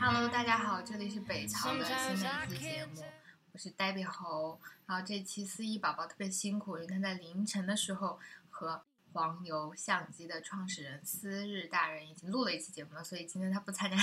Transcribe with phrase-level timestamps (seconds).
[0.00, 3.00] Hello，大家好，这里是北朝的新的一期节目，
[3.52, 4.58] 我是呆比猴。
[4.84, 8.18] 然后这期思怡宝宝特别辛苦，因为他在凌晨的时候
[8.50, 8.82] 和
[9.12, 13.96] 黄油相机的创始人思日大人已经录了一期节目了，所以今天他不参加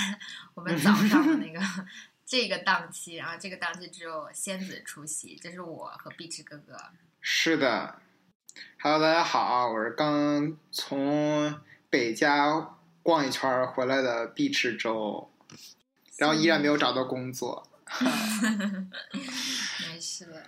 [0.54, 1.60] 我们早上的那个
[2.24, 6.78] 这个档期，然后这个档期只有仙子出席，这是我和碧池哥哥。
[7.20, 8.00] 是的
[8.80, 12.76] ，Hello，大家好，我是刚从北家
[13.10, 15.28] 逛一圈儿回来的必吃周，
[16.16, 17.66] 然后依然没有找到工作。
[19.90, 20.46] 没事的，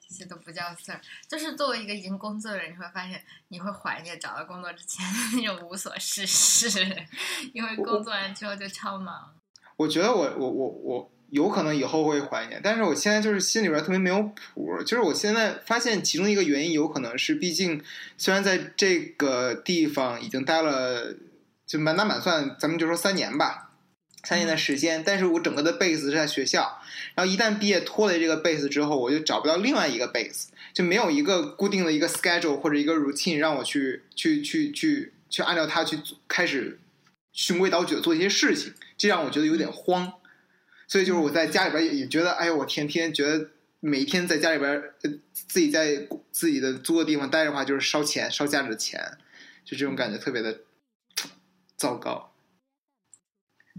[0.00, 1.00] 这些都不叫事儿。
[1.28, 7.06] 就是作为一个已经工作的人，你会发现你会怀念找到工作之前的那种无所事事，
[7.52, 9.34] 因为工作完之后就超忙。
[9.76, 14.82] 我觉得我我我我有可能以后会怀念，但是我现在就是心里边特别没有谱。
[14.84, 17.84] 就是我现在发现其中一个原因，有可能是毕竟
[18.16, 21.14] 虽然在这个地方已经待了，
[21.68, 23.66] 就满打满算，咱们就说三年吧。
[24.24, 26.80] 三年的时间，但是我整个的 base 是在学校，
[27.14, 35.96] 然后一旦毕业脱离这个 base 之后，我就找不到另外一个 base，就没有一个固定的一个 schedule 或者一个 routine 让我去去去去去按照它去
[36.26, 36.80] 开始
[37.32, 40.12] 循规蹈矩的做一些事情，这让我觉得有点慌。
[40.88, 44.70] 所以就是我在家里边也也觉得，哎呦，我天天觉得每一天在家里边
[45.02, 49.00] 呃自己在自己的租的地方待着的话，就是烧钱烧家里的钱，
[49.64, 50.58] 就这种感觉特别的
[51.78, 52.32] 糟糕。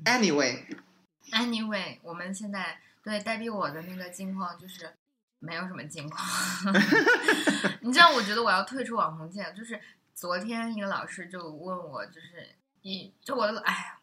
[0.05, 4.93] Anyway，Anyway，我们现在对代币我的那个境况就是
[5.39, 6.25] 没有什么境况。
[7.83, 9.51] 你知道，我觉得我要退出网红界了。
[9.51, 9.77] 就是
[10.15, 13.99] 昨天一个老师就问我，就是一就我的哎呀，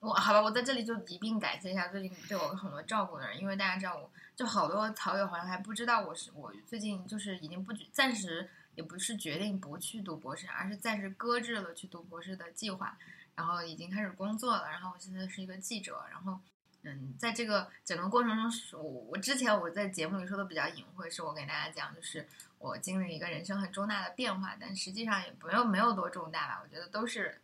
[0.00, 12.96] 我好吧，我在这里就一并感谢一下最近对我很多照顾的人，因为大家知道我，就好多草友好像还不知道我是我最近就是已经不暂时也不是决定不去读博士，而是暂时搁置了去读博士的计划。
[13.36, 16.38] 然后已经开始工作了，然后我现在是一个记者，然后，
[16.82, 22.28] 嗯，在这个整个过程中，我我之前我在节目里说的比较隐晦，是我给大家讲，就是
[22.58, 27.40] 我经历一个人生很重大的变化，但实际上也没有没有多重大吧，我觉得都是，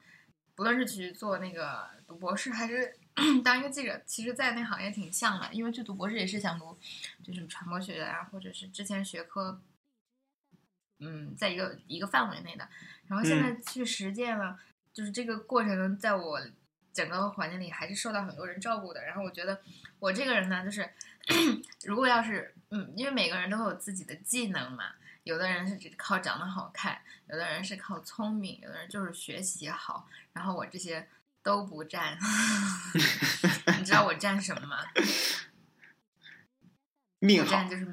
[0.55, 2.97] 不论是去做那个读博士，还是
[3.43, 6.79] 当一个记者，其实在那行业挺像的，因为去读博士也是想读，
[7.25, 9.61] 就是传播学啊，或者是之前学科，
[11.01, 12.69] 嗯，在一个一个范围内的，
[13.09, 14.59] 然后现在去实践了。
[14.93, 16.41] 就是这个过程，在我
[16.93, 19.05] 整个环境里还是受到很多人照顾的。
[19.05, 19.61] 然后我觉得
[20.01, 20.91] 我这个人呢，就是
[21.87, 30.09] 如果要是嗯，因为每个人都会有自己的技能嘛，有的人是只靠长得好看，有的人是靠聪明，有的人就是学习好。
[30.33, 31.09] 然后我这些
[31.43, 32.19] 都不占，
[33.79, 34.79] 你知道我占什么吗？
[37.21, 37.87] 命好占，就是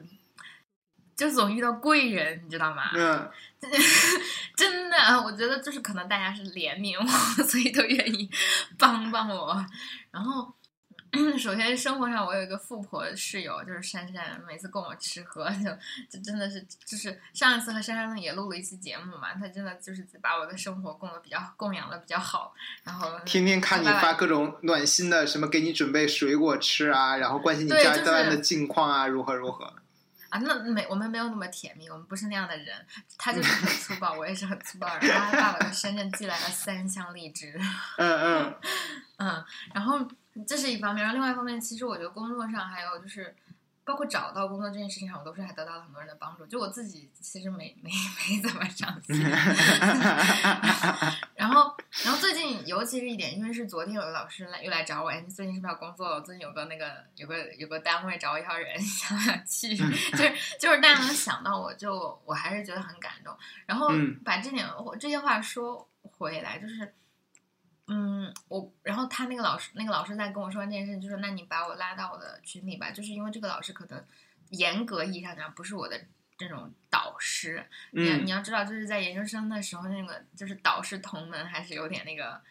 [1.18, 2.92] 就总遇到贵人，你知道吗？
[2.94, 3.30] 嗯，
[4.56, 7.06] 真的，我觉得就是可能大家是怜悯我，
[7.44, 8.30] 所以都愿意
[8.78, 9.66] 帮帮我。
[10.12, 10.54] 然后，
[11.40, 15.72] 首先生活上我有一个富婆室友，就是珊珊，每次供我吃喝， 就
[16.08, 22.54] 就真的是就是上一次和珊珊也录了一期节目嘛，她真的就是把我的生活供的比较供养的比较好，
[22.84, 29.74] 然后天天看你发各种暖心的，什么给你准备水果吃啊，然后关心你家对就是当的近况啊，如何如何。
[30.38, 32.86] 啊，那没我们没有那么甜蜜，我们不是那样的人。
[33.18, 34.88] 他就是很粗暴，我也是很粗暴。
[35.02, 37.60] 然后他爸爸从深圳寄来了三箱荔枝，
[37.98, 38.56] 嗯嗯，
[39.18, 40.00] 嗯，然后
[40.48, 43.36] 这是一方面，然后另外一方面，其实我觉得工作上还有就是，
[43.88, 46.46] 包括找到工作这件事情上，我都是还得到了很多人的帮助。
[46.46, 47.90] 就我自己其实没没
[48.30, 49.18] 没怎么上心。
[51.36, 56.20] 然后，然后最近尤其是一点，因为是昨天有个老师来又来找我，哎，你最近是不是要工作了？
[56.20, 59.74] 最近有个那个有个有个单位找我要人， 想不想去？
[60.12, 63.34] 就是就是大家能想到我就我还是觉得很感动。
[63.66, 66.94] 然后嗯把这点我这些话说回来，就是。
[67.88, 74.04] 嗯，我然后他那个老师，那个老师在跟我说完这件事，就说：“那你把我拉到我的群里吧。”就是因为这个老师可能
[74.50, 75.98] 严格意义上讲不是我的
[76.38, 82.42] 这种导师，你嗯你要知道，就是在研究生的时候，那个就是导师同门还是有点那个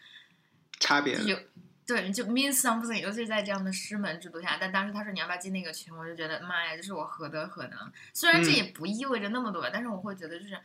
[0.79, 1.37] 差别有。
[1.85, 4.57] 对，就 mean something，尤其是在这样的师门制度下。
[4.59, 7.93] 但当时他说你要不要进那个群，我就觉得妈呀，就是我何德何能？
[8.13, 10.59] 虽然这嗯也不意味着那么多，但是我会觉得就是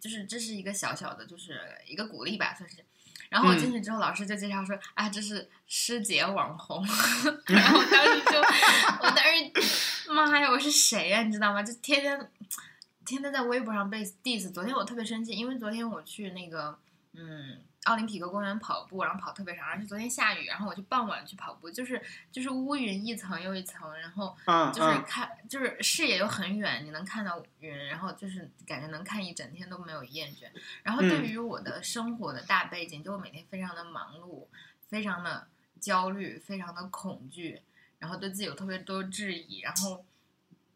[0.00, 2.76] 就是这是一个小小的，就是一个鼓励吧，算是。
[3.32, 6.86] 然后我进去之后，老师就介绍说啊，这是师姐网红。
[7.48, 8.38] 然后我当时就，
[9.00, 11.62] 我当时妈呀，我是谁呀、你知道吗？
[11.62, 12.30] 就天天
[13.06, 14.52] 天天在微博上被 diss。
[14.52, 16.78] 昨天我特别生气，因为昨天我去那个
[17.14, 22.00] 嗯奥林匹克公园跑步，然后跑特别长，而且昨天下雨，然后我就傍晚去跑步，就是
[22.30, 30.44] 就是乌云一层又一层，然后嗯就是嗯看就是视野又很远，你能看到云，然后就是感觉能看一整天都没有厌倦。
[30.82, 34.46] 然后对嗯于我的生活的大背景，就我每天非常的忙碌。
[34.88, 35.48] 非常的
[35.80, 37.62] 焦虑，非常的恐惧，
[37.98, 40.04] 然后对自己有特别多质疑，然后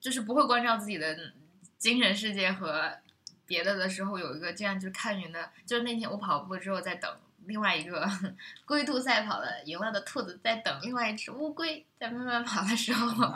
[0.00, 1.35] 就是不会关照自己的
[1.76, 2.97] 精神世界和
[3.46, 7.10] 别的的时候，有一个这样就是看云的，就是那天我跑步之后在等
[7.46, 8.08] 另外一个
[8.66, 13.34] 龟兔赛跑的赢了的兔子，在等另外一只乌龟在慢慢跑的时候，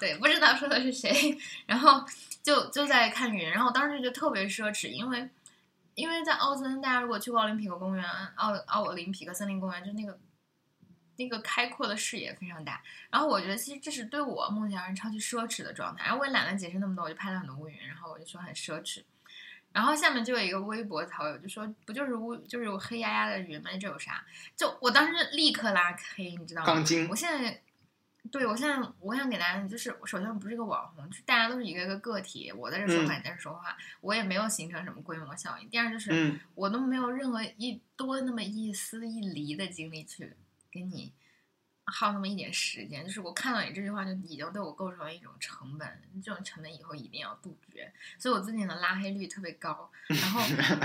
[0.00, 2.04] 对，不知道说的是谁，然后
[2.42, 5.30] 就就在看云，然后当时就特别奢侈，因为
[5.94, 8.04] 因为在奥森，大家如果去过奥林匹克公园、
[8.34, 10.18] 奥奥林匹克森林公园，就那个
[11.16, 12.82] 那个开阔的视野非常大。
[13.10, 16.04] 然后我觉得其实这是对我目前而言超级奢侈的状态。
[16.04, 19.04] 然后我也懒得解释那么多，我就拍了很多乌云，然后我就说很奢侈。
[19.72, 23.70] 然后下面就有一个微博好友就说：“不就是乌，就是有黑压压的云吗？
[23.80, 24.24] 这有啥？”
[24.56, 26.66] 就我当时立刻拉黑，你知道吗？
[26.66, 27.62] 钢筋我现在，
[28.30, 35.68] 对我现在我想给大家就是，首先我不是一个网红，就大家都是一个一个个体，我在这说话，你在这说话，我也没有形成什么规模效应。
[35.68, 40.34] 第二就是，嗯我都没有任何一多那么一丝一厘的精力去
[40.70, 41.12] 跟你
[41.86, 47.92] 耗那么一点时间，就是我看到你这句话就已经对我构成了一种成本，这种成本以后一定要杜绝。
[48.18, 50.40] 所以我最近的拉黑率特别高，然后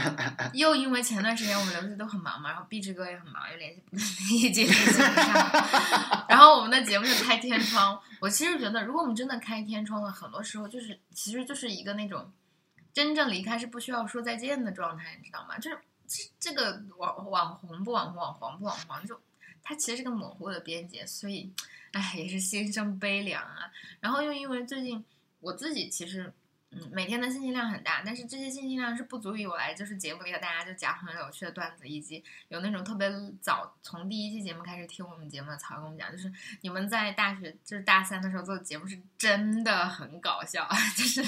[0.53, 8.01] 又因为前段时间我们刘志都很忙嘛，然后壁纸哥也很忙，又联系不一接联系不上，然后我们的节目就开天窗。
[8.19, 12.33] 我其实觉得，如果我们真的开天窗了，很多时候就是其实就是一个那种
[12.91, 15.59] 真正离开是不需要说再见的状态，你知道吗？
[15.59, 15.77] 就是
[16.07, 19.19] 这这个网网红不网红，网黄不网黄，就
[19.68, 21.52] 它其实是个模糊的边界，所以，
[21.92, 23.69] 哎，也是心生悲凉啊。
[24.00, 25.04] 然后又因为最近
[25.42, 26.34] 我自己其实。
[26.69, 33.10] 嗯，每天的信息量很大，但是这些信息量是不足以我来就是节目里和大家就讲很有趣的段子，以及有那种特别
[33.40, 36.30] 早从第一期节目开始听我们节目的曹跟我们讲，就是
[36.60, 40.68] 你们在大学就是大三的时候做的节目是真的很搞笑，
[40.98, 41.24] 就是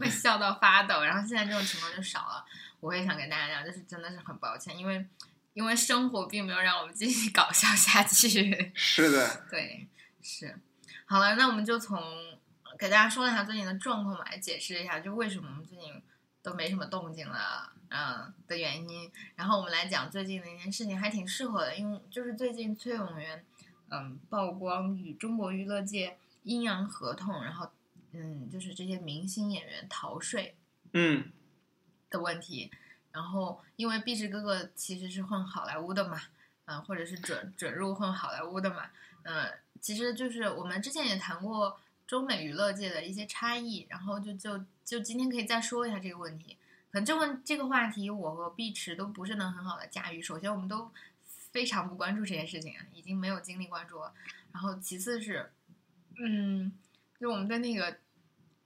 [0.00, 2.44] 会笑到发抖，然后现在这种情况就少了。
[2.80, 5.06] 我也想跟大家讲，就是真的是很抱歉，因为
[5.52, 8.70] 因为生活并没有让我们继续搞笑下去。
[8.74, 9.88] 是的，对，
[10.22, 10.58] 是。
[11.06, 12.00] 好了，那我们就从。
[12.78, 16.02] 给大家说一下最近的状况吧，来解释一下，就为什么我们最近
[16.40, 19.12] 都没什么动静了，嗯的原因。
[19.34, 23.44] 然后我们来讲最近的一件事情，还挺适合的，因为就是最近崔永元，
[23.90, 27.70] 嗯，曝光与中国娱乐界阴阳合同，然后
[28.12, 30.54] 嗯，就是这些明星演员逃税，
[30.94, 31.30] 嗯
[32.08, 32.70] 的问题。
[33.12, 36.20] 然后因为毕志哥哥其实是混好莱坞的嘛，
[36.64, 38.90] 嗯，或者是准准入混好莱坞的嘛，
[39.22, 41.78] 嗯，其实就是我们之前也谈过。
[42.10, 46.56] 中美娱乐界的一些差异，然后就就就今天可以再说一下这个问题。
[46.90, 50.20] 可能这问这个话题，我和碧池都不是能很好的驾驭。
[50.20, 50.90] 首先，我们都
[51.52, 54.12] 非常不关注这件事情，已经没有精力关注了。
[54.50, 55.52] 然后，其次是，
[56.18, 56.72] 嗯，
[57.20, 57.98] 就我们对那个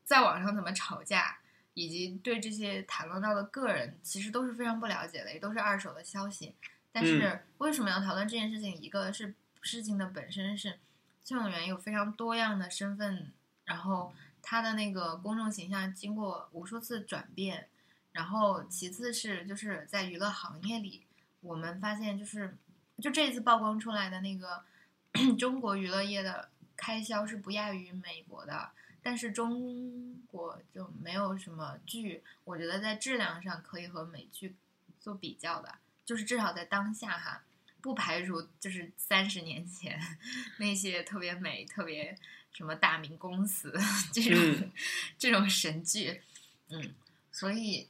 [0.06, 1.36] 在网上怎么吵架，
[1.74, 6.54] 以及对这些谈论到的个人，其实都是非常不了解的，也都是二手的消息。
[6.90, 8.74] 但是为什么要讨论这件事情？
[8.80, 10.78] 一个是事情的本身是。
[11.26, 13.32] 崔永元有非常多样的身份，
[13.64, 14.12] 然后
[14.42, 17.66] 他的那个公众形象经过无数次转变，
[18.12, 21.06] 然后其次是就是在娱乐行业里，
[21.40, 22.54] 我们发现就是
[23.00, 24.62] 就这一次曝光出来的那个
[25.40, 28.68] 中国娱乐业的开销是不亚于美国的，
[29.04, 34.56] 但是中国就没有什么剧，我觉得在质量上可以和美剧
[34.98, 35.72] 做比较的，
[36.06, 37.44] 就是至少在当下哈。
[37.82, 40.00] 不排除就是三十年前
[40.56, 42.16] 那些特别美、特别
[42.50, 43.74] 什么大明宫词
[44.10, 44.70] 这种
[45.18, 46.22] 这种神剧，
[46.70, 46.94] 嗯，
[47.30, 47.86] 所以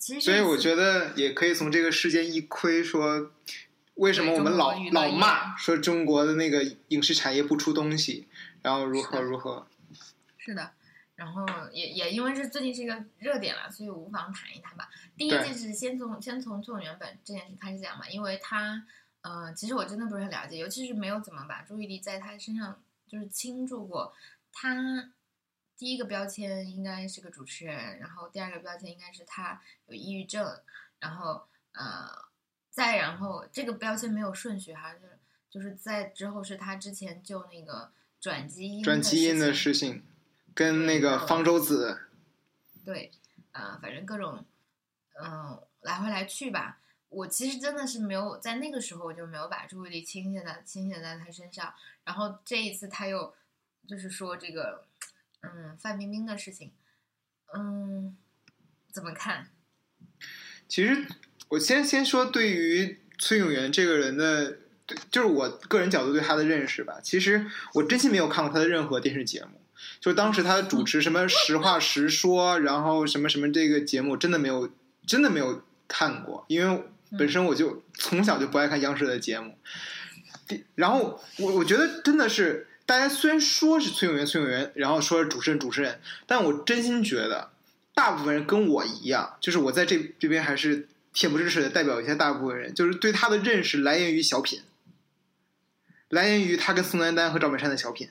[0.00, 3.30] 其实所以我觉得也可以从这个事件一窥说，
[3.96, 8.26] 为什么我们老老骂说中国的那个影视产业不出东西，
[8.62, 9.66] 然后如何如何？
[10.46, 10.72] 是的，
[11.16, 14.88] 然后也也因为是最近是一个热点了，所以无妨谈一谈吧。
[15.16, 18.86] 第一件事先从先从从原本这件事开始讲嘛，因为他。
[19.28, 24.14] 嗯，其实我真的不是很了解，尤其是没有怎么把注意力在他身上就是倾注过。
[24.52, 25.10] 他
[25.76, 30.60] 第一个标签应该是个主持人，然后第二个标签应该是他有抑郁症，
[31.00, 32.06] 然后呃，
[32.70, 35.18] 再然后这个标签没有顺序哈，就是
[35.50, 40.04] 就是在之后是他之前就那个转基因转基因的事情，
[40.56, 42.00] 跟那个方舟子，
[42.82, 43.12] 对，
[43.52, 44.42] 啊，反正各种
[45.22, 46.80] 嗯来回来去吧。
[47.10, 51.74] 我其实真的是没有在那个时候，我就没有把注意力倾斜在倾斜在他身上。
[52.04, 53.34] 然后这一次他又
[53.86, 54.86] 就是说这个，
[55.42, 56.72] 嗯，范冰冰的事情，
[57.54, 58.16] 嗯，
[58.90, 59.50] 怎么看？
[60.66, 61.06] 其实
[61.48, 64.56] 我先先说对于崔永元这个人的，
[65.10, 66.98] 就是我个人角度对他的认识吧。
[67.02, 69.60] 其实我真心没有看过他的任何电视节目，
[70.00, 74.70] 就当时他主持什么《实话实说》，然后什么什么这个节目，真的没有，
[75.06, 76.84] 真的没有看过，因为。
[77.16, 79.56] 本身我就从小就不爱看央视的节目，
[80.74, 87.52] 然后我我觉得真的是，大家虽然说是崔永元崔永元，然后说是主持人主持人，但我真心觉得，
[87.94, 94.60] 大部分人跟我一样，就是我在这这边还是恬不知耻的代表一下大部分人，就是对他的认识来源于小品，
[96.08, 98.08] 来源于他跟宋丹丹和赵本山的小品，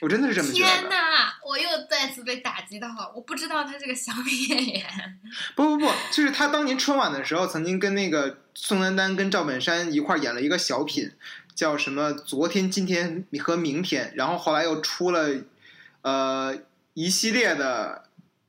[0.00, 0.68] 我真的是这么觉得。
[0.68, 1.38] 天哪！
[1.44, 5.18] 我又再次被打击到了，我不知道他是个小品演员。
[5.56, 11.10] 不不不，就是他当年春晚的时候，曾经跟那个宋丹丹跟赵本山一块儿演了一个小品，
[11.54, 15.28] 叫什么“昨天、今天和明天”，然后后来又出了
[16.02, 16.54] 呃
[16.92, 18.04] 一系列的，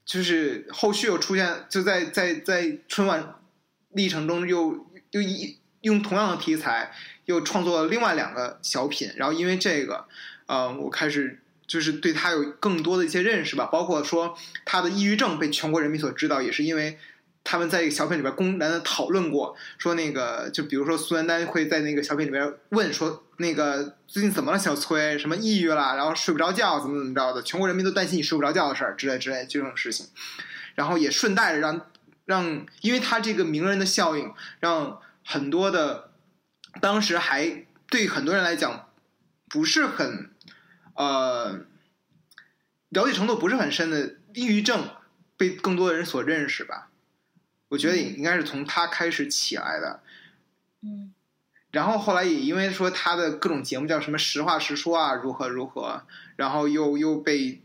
[0.05, 3.35] 就是后续又出现，就在在在春晚
[3.91, 6.91] 历程中又又一用同样的题材
[7.25, 10.05] 又创作了另外两个小品，然后因为这个，
[10.49, 11.39] 呃，我开始。
[11.69, 16.97] 就是对他有更多的一些认识吧，包括说他的抑郁症被全国人民所知道，也是因为
[17.43, 30.07] 他们在一个小品里边公然的讨论过，说那个就比如说苏丹丹会在那个小品里边问说那个最近怎么了小崔，什么抑郁了，然后睡不着觉，怎么怎么着的，全国人民都担心你睡不着觉的事儿之类之类这种事情，
[30.73, 31.85] 然后也顺带着让
[32.25, 36.09] 让，因为他这个名人的效应，让很多的
[36.81, 38.87] 当时还对很多人来讲
[39.47, 40.31] 不是很。
[40.99, 41.61] 呃，
[42.89, 44.89] 了解程度不是很深的抑郁症
[45.37, 46.89] 被更多的人所认识吧？
[47.69, 50.03] 我觉得也应该是从他开始起来的。
[50.81, 51.13] 嗯，
[51.71, 56.03] 然后后来也因为说他的各种节目叫什么实话实说啊，如何如何，
[56.35, 57.61] 然后又又被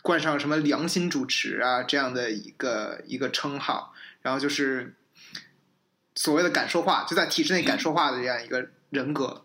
[0.00, 4.94] 冠上什么良心主持啊这样的一个一个称号，然后就是
[6.14, 9.44] 所谓的敢说话，就在体制内敢说话的这样一个人格。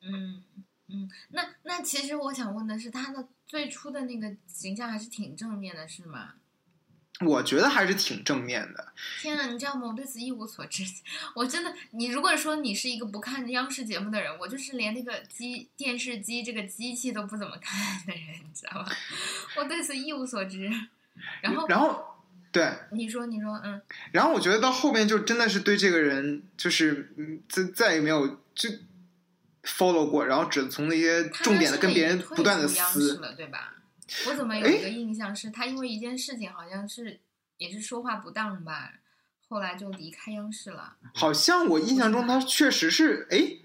[0.00, 0.42] 嗯。
[0.88, 6.34] 嗯，那那其实我想问的是，他的最初的那个形象还是挺正面的，是吗？
[7.20, 8.92] 我觉得还是挺正面的。
[9.20, 9.88] 天啊，你知道吗？
[9.88, 10.84] 我对此一无所知。
[11.34, 18.86] 我真的，你如果说你是一个不看央视节目的人，我就是连那个机电视机这个机器都不怎么看的人，你知道吗？
[19.56, 20.70] 我对此一无所知。
[21.40, 22.04] 然后，然后，
[22.52, 23.80] 对，你说，你说，嗯。
[24.12, 28.68] 然后我觉得到后面就真的是对这个人，就是嗯，再再也没有就。
[29.66, 33.74] Follow 过，然后只从那些重点的跟别人不断的撕，对吧？
[34.28, 37.18] 我怎么有一个印象是他因为一件事情好像是
[37.58, 38.92] 也是说话不当吧，
[39.48, 40.96] 后来就离开央视了。
[41.12, 43.56] 好像我印象中他确实是哎，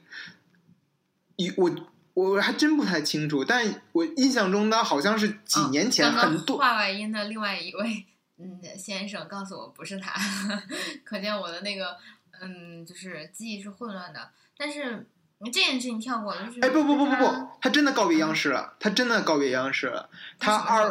[1.35, 1.71] 一我
[2.15, 6.57] 我还真不太清楚，但我印象中他好像是几年前很多。
[6.57, 10.19] 话外音的另外一位嗯先生告诉我不是他，
[11.05, 11.97] 可见我的那个
[12.41, 15.07] 嗯就是记忆是混乱的，但是。
[15.43, 20.09] 你这件事情跳过了，就是哎不不不不不，他真的告别央视了，他真的告别央视了。
[20.39, 20.89] 他二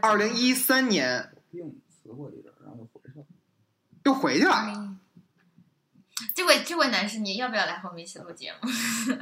[0.00, 2.78] 二零一三年病辞过一阵，然后
[4.04, 4.88] 又回去了，又回去了。
[6.34, 8.68] 这位这位男士，你要不要来后面一起录节目？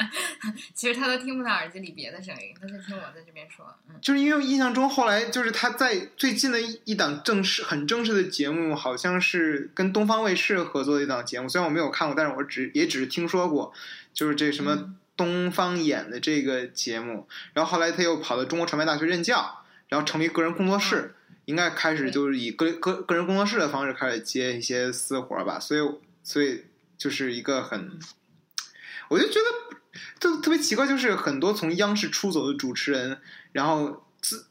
[0.74, 3.66] 其实他都听不到耳机里别的声音，他就听我在这边说。
[3.88, 13.72] 嗯，就是因为印象中后来就是他在最近的一档正式很正式的节目，好像是跟东方卫视合作的一档节目，虽然我没有看过，但是我只也只是听说过，
[14.12, 17.28] 就是这什么东方演的这个节目。
[17.52, 21.14] 然后后来他又跑到中国传媒大学任教，然后成立个人工作室，
[21.44, 25.58] 应该开始就是以个个个人工作室的方式开始接一些私活吧。
[25.60, 25.80] 所以
[26.22, 26.64] 所以。
[27.00, 27.98] 就是一个很，
[29.08, 29.78] 我就觉得
[30.18, 33.18] 就特别奇怪，就是很多从央视出走的主持人，
[33.52, 34.44] 然后自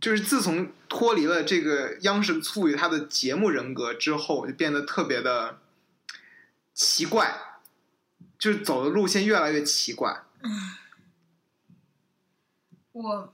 [0.00, 5.60] 就是自从脱离了这个央视赋予他的节目人格之后，就变得特别的
[6.74, 7.32] 奇怪，
[8.42, 10.20] 就是走的路线越来越奇怪。
[12.90, 13.32] 我，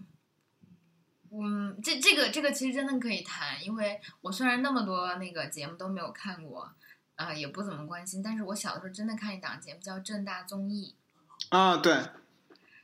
[1.30, 6.70] 嗯，这这个这个其实真的可以谈，因为我虽然那么多那个节目都没有看过。
[7.16, 10.94] 啊，也不怎么关心，但是我小的时候真的看一档节目叫正大综艺，
[11.48, 11.92] 啊对，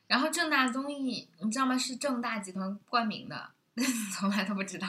[0.09, 1.79] 然后正大综艺你知道吗？
[1.79, 3.51] 是正大集团冠名的，
[4.13, 4.89] 从来都不知道。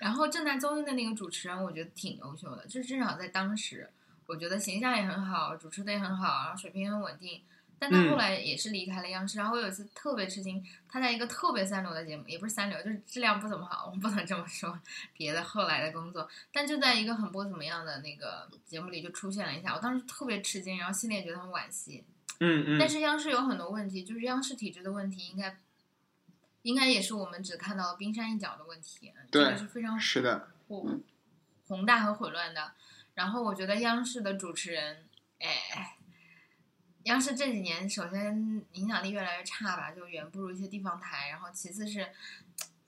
[0.00, 3.88] 然后正大综艺的那个主持人，我觉得挺优秀的，就是至少在当时，
[4.26, 7.42] 我觉得形象也很好，主持的也很好，然后水平也很稳定。
[7.76, 14.78] 但他后来也是离开了央视，然后我有一次特别吃惊，他在一个特别三流的节目，也不是三流，就是质量不怎么好，我们不能这么说。
[15.12, 22.04] 别的后来的工作，但就在一个很不怎么样的那个节目里就出现了一下，我当时特别吃惊，然后心里也觉得很惋惜。
[22.38, 22.78] 嗯嗯。
[22.78, 25.58] 但是央视有很多问题，就是央视体制的问题，应该
[26.62, 31.02] 应该也是我们只看到冰山一角的问题，这个是非常是的，宏
[31.66, 32.72] 宏大和混乱的。
[33.14, 35.96] 然后我觉得央视的主持人，哎。
[37.04, 41.28] 央视这几年，首先影响力越来越差吧，就远不如一些地方台。
[41.28, 42.10] 然后其次是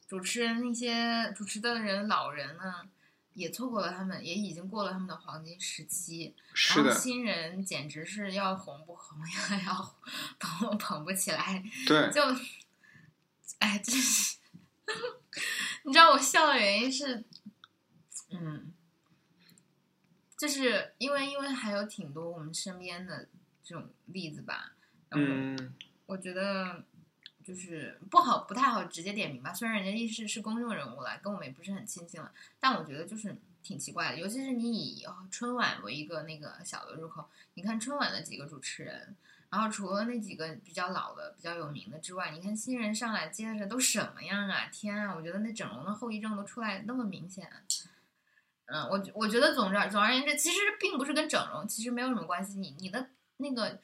[0.08, 2.88] 主持人那些主持的人老人呢，
[3.34, 6.34] 也错过了他们，也已经过了他们的黄金时期。
[6.54, 9.96] 是的，然后新人简直是要红不红呀， 要
[10.38, 12.22] 捧捧不起来，对，就，
[13.58, 14.38] 哎，真是，
[15.84, 17.22] 你知道我笑的原因是，
[18.30, 18.72] 嗯，
[20.36, 23.26] 就是因为因为还有挺多我们身边的
[23.64, 24.72] 这种例子吧，
[25.10, 25.74] 嗯
[26.06, 26.84] 我觉得
[27.42, 39.16] 就是不好不太好直接点名吧，虽然人家意识是公众人物了，跟我们也不是很亲近了，但我觉得就是挺奇怪的，尤其是你以春晚为一个那个小的入口，你看春晚的几个主持人。
[39.48, 44.66] 然后除了那几个比较老的、比较有名的之外，你看新人上来接着都什么样啊？
[44.72, 45.14] 天啊！
[45.14, 47.48] 我觉得那整容的后遗症都出来那么明显。
[48.66, 52.58] 嗯，我我觉得总之总而言之，其实并不是跟整容其实没有什么关系。
[52.58, 53.08] 你你的
[53.38, 53.80] 那个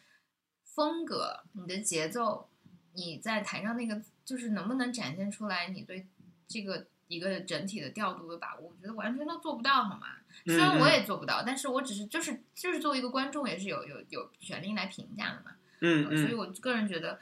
[0.64, 2.48] 风格、你的节奏，
[2.94, 6.06] 你在台上那个就是能不能展现出来你对
[6.48, 10.08] 这个一个整体的调度的把握，我觉得完全都做不到，好吗？
[10.46, 15.52] 虽然我也做不到，但是我只是就是就是作为一个观众，也是有有有权利来评价的嘛。
[15.80, 17.20] 嗯所以嗯我个人觉得，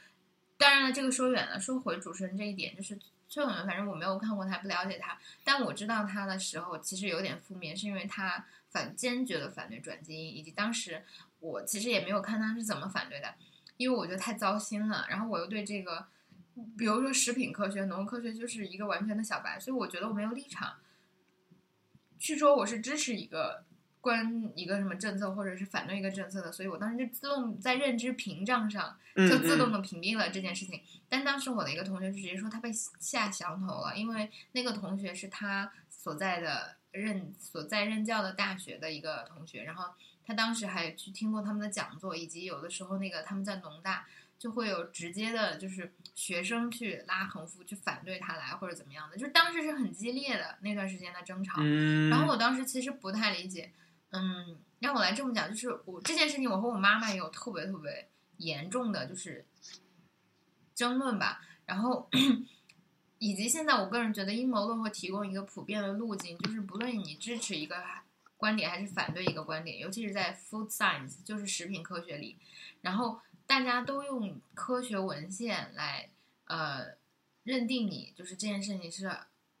[0.57, 2.97] 当然了，这个说远了，说回主持人这一点，就是
[3.31, 11.01] 崔永元，反正我没有看过他，不了解他，但我知道他的时候其实有点负面，是因为他反坚决的反对转基因，以及当时
[11.39, 13.33] 我其实也没有看他是怎么反对的，
[13.77, 16.07] 因为我觉得太糟心了，然后我又对这个，
[16.77, 20.75] 比如说食品科学、农科学就是一个完全的小白，所以我觉得我没有立场
[22.19, 23.63] 去说我是支持一个。
[24.01, 30.81] 关一个什么政策，或者是反对一个政策的，所以我当时就自动在认知屏障上嗯就自动的屏蔽了这件事情。
[31.07, 39.85] 但当时我的一个同学就直接说他被下降头了，因为那个同学是他所在的任所在任教的大学的一个同学，然后
[40.25, 44.07] 他当时还去听过他们的讲座，以及有的时候那个他们在农大
[44.39, 51.57] 就会有直接的，就是学生去拉横幅去反对他来或者怎么样的，就是当时是很激烈的那段时间的争吵。
[51.59, 53.71] 嗯，然后我当时其实不太理解，
[54.11, 59.45] 嗯，让我来这么讲，就是我这件事情，我和我妈妈也有特别特别严重的就是
[60.75, 61.41] 争论吧。
[61.65, 62.09] 然后，
[63.19, 67.81] 以及现在我个人觉得阴谋论会提供一个普遍的路径，就是不论你支持一个
[68.35, 72.37] 观点还是反对一个观点，尤其是在 food science，就是食品科学里，
[72.81, 76.09] 然后大家都用科学文献来
[76.47, 76.87] 呃
[77.43, 79.09] 认定你就是这件事情是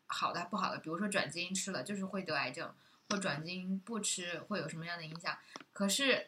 [0.07, 2.73] 好的不好的，比如说转基因吃了就是会得癌症。
[3.11, 5.37] 或转基因不吃会有什么样的影响？
[5.73, 6.25] 可是，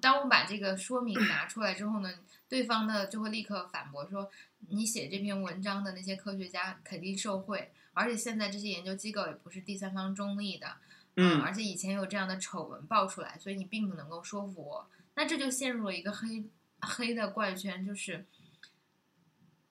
[0.00, 2.12] 当我把这个说明拿出来之后呢，
[2.48, 4.30] 对方呢就会立刻反驳说
[4.68, 10.76] ：“你写这篇文章的那些科学家肯定受贿，而且现在这些研究机构也不是第三方中立的，
[11.16, 14.90] 嗯而且以前有这样的丑闻爆出来，所以你并不能够说服我。
[15.14, 16.44] 那这就陷入了一个黑
[16.80, 18.26] 黑的怪圈，就是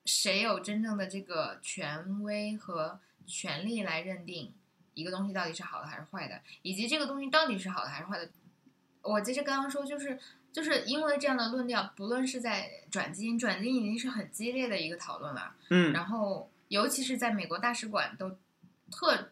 [0.04, 4.52] 谁有真正的这个权威和权利来认定？”
[4.94, 8.28] 一个东西到底是好的还是坏的，以及这个东西到底是好的还是坏的，
[9.02, 10.18] 我其实刚刚说就是
[10.52, 15.92] 就是因为这样的论调，不论是在转基因，转基因已经是很激烈的一个讨论了，嗯。
[15.92, 18.30] 然后尤其是在美国大使馆都
[18.90, 19.30] 特，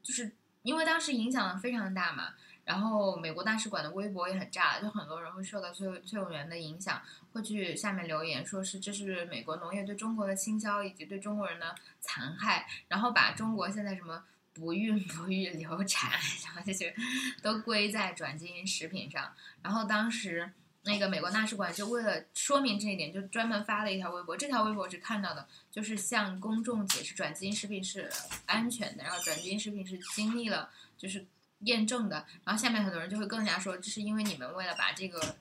[0.00, 0.30] 就是
[0.62, 14.22] 因为当时影响非常大嘛，然后美国大使馆的微博也很炸，就很多人会受到崔崔永元的影响，会去下面留言说是这是美国农业对中国的倾销以及对中国人的残害，然后把中国现在什么。
[14.52, 16.10] 不孕 不育、流产，
[16.44, 16.94] 然后这些
[17.42, 19.32] 都归在转基因食品上。
[19.62, 20.50] 然后当时
[20.82, 24.36] 那个美国大使馆就为了说明这一点，就专门发了一条微博。
[24.36, 28.10] 这条微博我是看到的，就是向公众解释转基因食品是
[28.46, 31.26] 安全的，然后转基因食品是经历了就是
[31.60, 32.26] 验证的。
[32.44, 35.36] 然后下面很多人就会更加说，这是因为你们为了把这个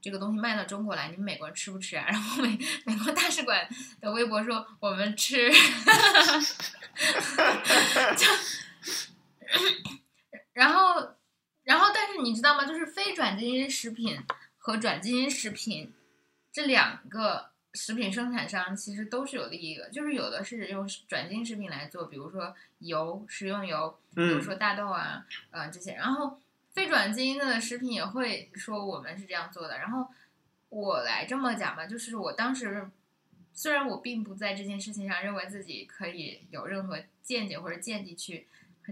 [0.00, 2.04] 这个东西卖到中国来，你们美国人吃不吃啊？
[2.10, 3.68] 然后美美国大使馆
[4.00, 5.50] 的微博说我们吃。
[8.16, 8.26] 就，
[10.52, 11.14] 然后，
[11.64, 12.64] 然后，但是你知道吗？
[12.64, 14.18] 就是非转基因食品
[14.58, 15.92] 和转基因食品
[16.52, 19.88] 这两个食品生产商其实都是有利益的。
[19.90, 25.94] 就是有的是用转基因食品来做，比如说油、食用油，比如嗯说大豆啊，呃这些。
[25.94, 26.38] 然后
[26.72, 29.78] 非转基因的食品也会说我们是这样做的。
[29.78, 30.08] 然后
[30.68, 32.90] 我来这么讲吧，就是我当时。
[33.52, 38.46] 虽然我并不在这件事情上认为自己可以有任何见解或者见地去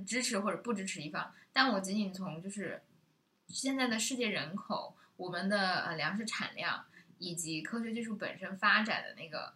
[0.04, 2.82] 支持或者不支持一方，但我仅仅从就是
[3.46, 6.84] 现在的世界人口、我们的呃粮食产量
[7.18, 9.54] 以及科学技术本身发展的那个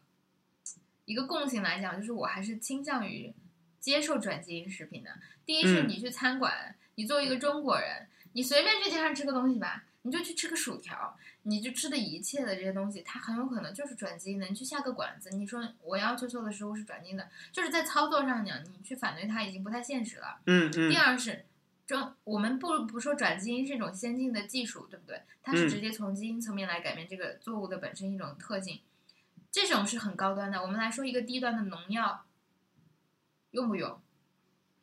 [1.05, 3.35] 一个共性来讲，就是我还是倾向于
[3.83, 5.11] 接受转基因食品的。
[5.45, 11.18] 第一是嗯你去餐馆，你作为一个中国人，你随便去街上吃个东西吧，你就去吃个薯条。
[11.45, 14.47] 你就吃的一切的这些东西，它很有可能就是转基因的。
[14.47, 20.38] 你去下个馆子，你说我要求所有的食物是转基因的，就是在操作上讲，你去反对它已经不太现实了。
[20.47, 21.45] 嗯嗯第二是，
[21.85, 25.21] 中我们不不说转基因是一种先进的技术，对不对？
[25.42, 28.79] 它是嗯直接从基因层面来改变这个作物的本身一种特性，
[29.51, 30.62] 这种是很高端的。
[30.62, 32.25] 我们来说一个低端的农药，
[33.53, 33.99] 用不用？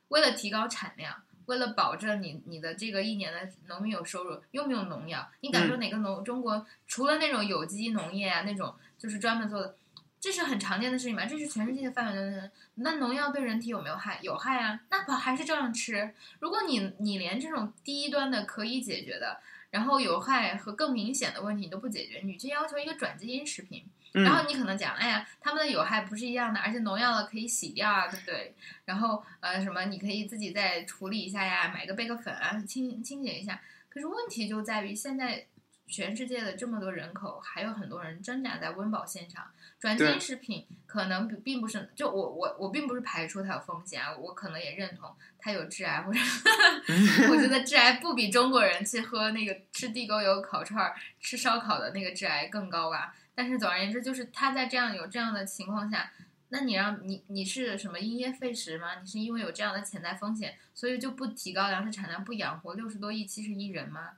[0.07, 5.29] 为了提高产量，为了保证你你的这个一年的农民有收入，用不用农药？
[5.41, 9.75] 你敢说哪个农、中国除了那种有机农业啊，那种就是专门做的，
[10.19, 11.25] 这是很常见的事情嘛？
[11.25, 12.51] 这是全世界的范围的。
[12.75, 14.19] 那农药对人体有没有害？
[14.23, 16.13] 有害啊，那不还是照样吃？
[16.39, 28.55] 如果你你连这种低端的可以解决的，然后有害和更明显的问题你都不解决，你去要求一个转基因食品，嗯然后你可能讲，哎呀，他们的有害不是一样的，而且农药了可以洗掉啊，对不对？
[28.85, 33.61] 然后呃什么，你可以自己再处理一下呀，买个贝壳粉啊，清清洁一下。
[33.87, 35.45] 可是问题就在于现在
[35.87, 39.43] 全世界的这么多人口，还有很多人挣扎在温饱线上。
[39.79, 46.19] 转基因食品可能并并不是，就我我我并不是排除它有风险啊，我可能也认同它有致癌或者
[47.31, 53.15] 我觉得致癌不比中国人去喝那个吃地沟油烤串儿、吃烧烤的那个致癌更高吧。
[53.39, 56.11] 但是总而言之，就是他在这样有这样的情况下，
[56.49, 58.99] 那你让你你是什么因噎废食吗？
[58.99, 64.17] 你是因为有这样的潜在风险，所以就不提高粮食产量，不养活六十多亿、七十亿人吗？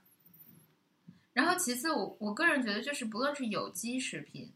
[1.34, 4.50] 然后其次我，我个人觉得就是不论是有机食品、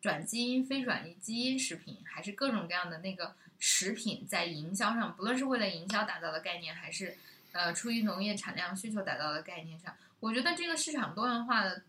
[0.00, 7.16] 转基因、非转移基因食品，还是各种各样的那个食品，在营销上，不论是为了营销打造的概念，还是
[7.50, 11.82] 呃出于农业产量需求打造的概念上，我觉得这个市场多元化的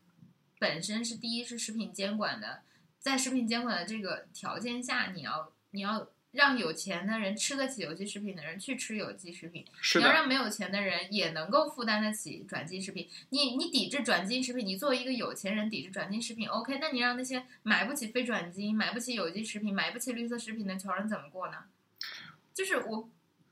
[0.59, 2.61] 本身是第一是食品监管的，
[2.99, 9.65] 在食品监管的这个条件下，你要你要让有钱的人吃得起有机食品的人去吃有机食品，
[9.95, 13.07] 你要让没有钱的人也能够负担得起转基因食品。
[13.29, 16.77] 你你抵制转基因食品，你作为一个有钱人抵制转基因食品，OK？
[16.79, 21.57] 那你让那些买不起非转基因、买不起有机食品、买不起绿色食品的穷人怎么过呢？
[22.53, 23.09] 就是我，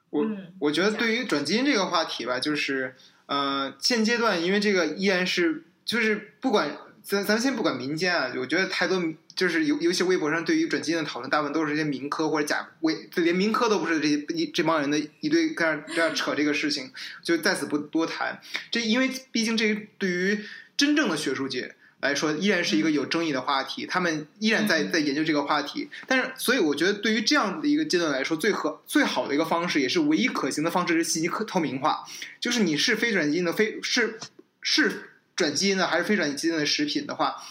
[0.10, 2.96] 我嗯，我觉得对于转基因这个话题吧，就是
[3.28, 6.76] 呃，现阶段因为这个依然是就是不管
[7.08, 9.00] 咱咱先不管民间啊，我觉得太多
[9.36, 16.92] 就是尤尤其微博上对于转基因的讨论，大部分都是一些民科或者假伪，就连民科都不是这些一这帮人的一堆跟那这样扯这个事情，
[17.22, 18.42] 就在此不多谈。
[18.72, 20.44] 这因为毕竟这对于
[20.76, 21.76] 真正的学术界。
[22.02, 25.90] 来说，依然是一个有争议的话题，他们依然在嗯在研究这个话题。
[26.06, 32.06] 但是，所以我觉得，对于这样的一个阶段来说，最合最好的一个方式，也是唯一可行的方式是信息可透明化，
[32.40, 34.20] 就是你是非转基因的非是
[34.62, 37.44] 是转基因的还是非转基因的食品的话，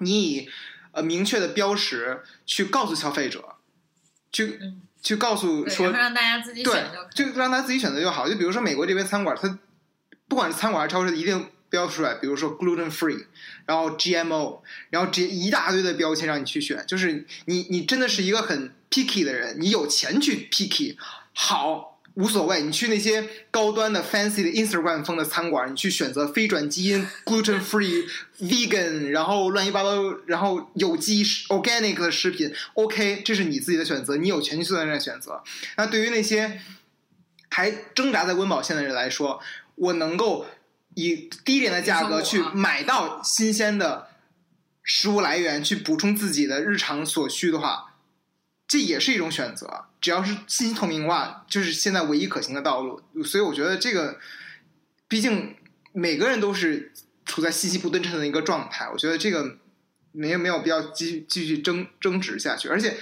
[0.00, 0.48] 你以
[0.92, 3.56] 呃明确的标识去告诉消费者，
[4.32, 8.28] 去嗯，去告诉，说让大家自己对选就让他自己选择就好。
[8.28, 9.58] 就比如说美国这边餐馆，它
[10.26, 13.26] 不管是餐馆还是超市，一定标出来，比如说 gluten free，
[13.66, 16.84] 然后 GMO，然后这一大堆的标签让你去选。
[16.86, 20.96] 就是你你真的是一个很 picky 的人，你有钱去 picky，
[21.32, 21.93] 好。
[22.14, 28.04] 无所谓，你去那些高端的 fancy 的 Instagram 风的餐馆，你去选择非转基因、gluten free、
[28.38, 29.90] vegan，然后乱七八糟，
[30.26, 35.42] 然后有机 organic 的食品，OK，这是你自己的选择，你有权去做这样的选择。
[35.76, 36.60] 那对于那些
[37.50, 39.40] 还挣扎在温饱线的人来说，
[39.74, 40.46] 我能够
[40.94, 44.06] 以低廉的价格去买到新鲜的
[44.84, 47.93] 食物来源，去补充自己的日常所需的话，
[48.74, 49.84] 这也是一种选择。
[50.00, 53.00] 只要是信息透明化，就是现在唯一可行的道路。
[53.22, 54.18] 所以我觉得这个，
[55.06, 55.54] 毕竟
[55.92, 56.92] 每个人都是
[57.24, 59.58] 处在信息不对称的一个状态，我觉得这个
[60.10, 62.96] 没有没有必要继续继续争争执下去，而且。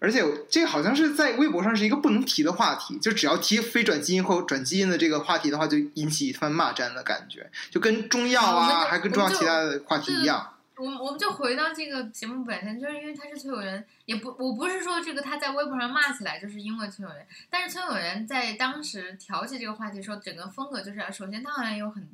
[0.00, 10.53] 而且这个好像是在微博上是一个不能提的话题，就只要提非转基因或转基因的这个话题的话，就引起一番骂战的感觉，就跟中药啊，还跟中药其他的话题一样。
[10.76, 22.08] 我们我们就回到这个节目本身，就是因为他是崔永元，也不我不是说这个他在微博上骂起来就是因为崔永元，但是崔永元在当时挑起这个话题的时候，整个风格就是，首先他好像有很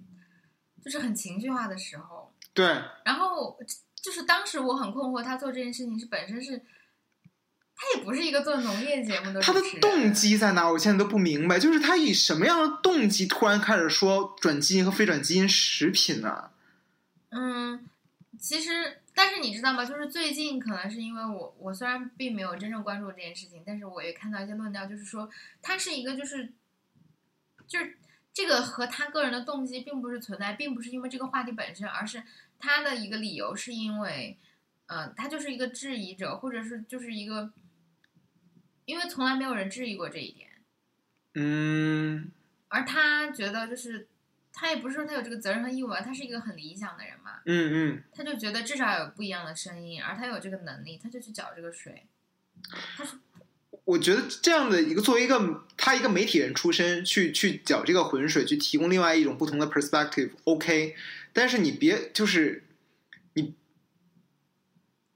[0.85, 2.67] 就是很情绪化的时候，对，
[3.05, 3.59] 然后
[3.95, 10.71] 就是当时我很困惑，他做这件事情是本身是，他也不是一个做农业节目的他的动机在哪？
[10.71, 11.59] 我现在都不明白。
[11.59, 16.51] 就是他以什么样的动机突然开始说转基因和非转基因食品呢、
[17.31, 17.90] 嗯，
[18.41, 19.85] 其实，但是你知道吗？
[19.85, 25.29] 就是最近可能是因为我，我虽然并没有真正关注这件事情，但是我也看到一些论调，就是说
[25.61, 26.53] 他是一个就是
[27.67, 27.99] 就是
[28.33, 32.23] 这个和他个人的动机并不是存在，并不是因为这个话题本身，而是
[32.59, 34.39] 他的一个理由是因为，
[34.87, 37.53] 嗯、他就是一个质疑者，或者是就是一个，
[38.87, 40.49] 因为从来没有人质疑过这一点。
[41.35, 42.33] 嗯，
[42.69, 44.09] 而他觉得就是，
[44.53, 52.07] 他也不是说他有这个责任和义务啊，他是一个很理想的人嘛，嗯嗯，他就觉得至少有不一样的声音，而他有这个能力，他就去搅这个水。
[52.97, 53.13] 他是
[53.85, 60.95] 我觉得这样的一个作为一个他一个媒体人出身，去去搅这个浑水，去提供另外一种不同的 perspective，OK，、
[61.33, 62.65] 但是你别就是
[63.35, 63.55] 你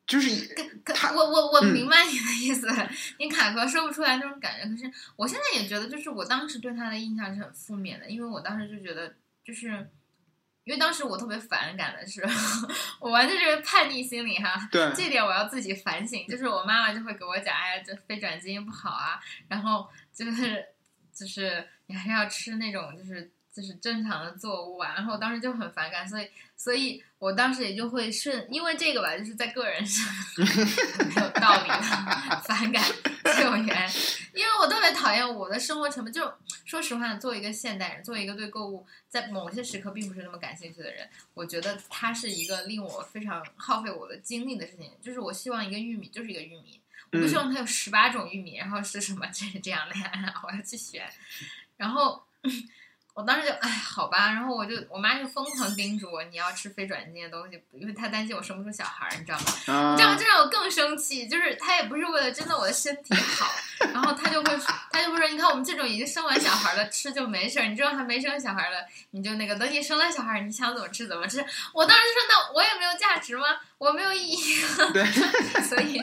[0.06, 2.66] 就是可他我我我嗯明白你的意思，
[3.18, 4.68] 你卡壳说不出来那种感觉。
[4.68, 9.14] 可是我现在也觉得，就是我当时对他的印象是很负面的，因为我当时就觉得，
[9.44, 9.68] 就是
[10.64, 12.22] 因为当时我特别反感的是，
[12.98, 14.68] 我完全就是叛逆心理哈。
[14.72, 20.66] 对这点我要自己反省，就是我妈妈就会给我讲，哎呀，这非转基因不好啊，然后就是
[21.12, 30.06] 就是你还是要吃那种就是就是正常的作物啊，然后我当时就很反感，所以所以我当时也就会顺，因为这个吧，就是在个人上
[31.08, 31.80] 没有道理的
[32.44, 32.84] 反感
[33.34, 33.90] 崔永元，
[34.34, 36.30] 因为我特别讨厌我的生活成本，就
[36.66, 44.90] 说实话，作为一个现代人，作为一个对购物在某些时刻并不是那么感兴趣的人，我觉得它是一个令我非常耗费我的精力的事情。
[45.00, 46.78] 就是我希望一个玉米就是一个玉米，
[47.10, 51.10] 我不希望它有十八种玉米，然后是什么 这这样的呀，然后我要去选，
[51.78, 52.22] 然后。
[53.14, 59.92] 我当时就哎，好吧，然后我就我妈就疯狂叮嘱我，你要吃非转基因的东西，因为她担心我生不出小孩儿，你知道吗？
[59.92, 63.48] 你知道这让我更生气，就是她也不是为了真的我的身体好，
[63.92, 64.58] 然后她就会
[64.90, 71.38] 她就会说，你看我们这种已经生完小孩了吃就没事儿，你这种还没生小孩了，你就那个等你生了小孩，你想怎么吃怎么吃。
[71.72, 73.46] 我当时就说，那我也没有价值吗？
[73.78, 74.60] 我没有意义，
[74.92, 75.04] 对，
[75.62, 76.02] 所以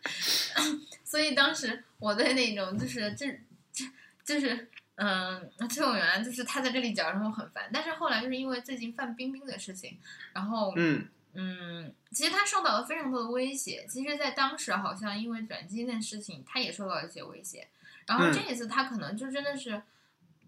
[1.02, 3.26] 所以当时我对那种就是这
[3.72, 3.86] 这
[4.22, 4.68] 就是。
[5.02, 7.70] 嗯，崔永元就是他在这里讲，然后很烦。
[7.72, 9.96] 但是后来就是因为最近范冰冰的事情，
[10.34, 13.86] 然后嗯嗯，其实他受到了非常多的威胁。
[13.88, 17.66] 其实，在当时好像因为转基因的事情，他也受到了一些威胁。
[18.04, 19.82] 然后嗯这一次，他可能就真的是，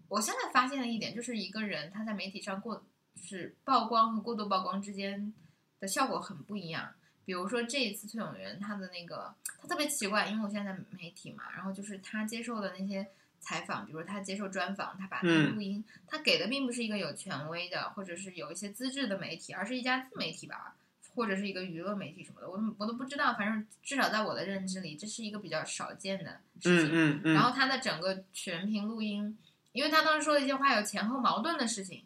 [0.07, 2.85] 我现在发现了一点，就是一个人他在媒体上过
[3.15, 5.33] 是曝光和过度曝光之间
[5.79, 6.93] 的效果很不一样。
[7.25, 13.07] 比如说这一次崔永元他的那个，他特别奇怪，因为我现在在媒体嘛，然后就是他接受的那些。
[13.43, 20.75] 采访，比如他接受专访，他把那个录音，他给的并不是一个有权威的，或者是有一些资质的媒体，而是一家自媒体吧，
[21.13, 23.33] 或者是一个娱乐媒体什么的，我我都不知道。
[23.33, 26.89] 反正至少在我的认知里，这是一个比较少见的事情。
[26.91, 29.37] 嗯嗯嗯，然后他的整个全屏录音，
[29.73, 32.03] 因为他当时说的一些话有前后矛盾的事情，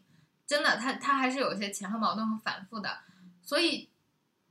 [0.47, 2.97] 真的，他他还是有一些前后矛盾和反复的，
[3.43, 3.88] 所以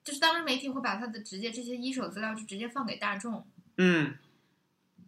[0.04, 3.44] 就是当时媒体会把他的直接这些一手资料就直接放给大众。
[3.78, 4.16] 嗯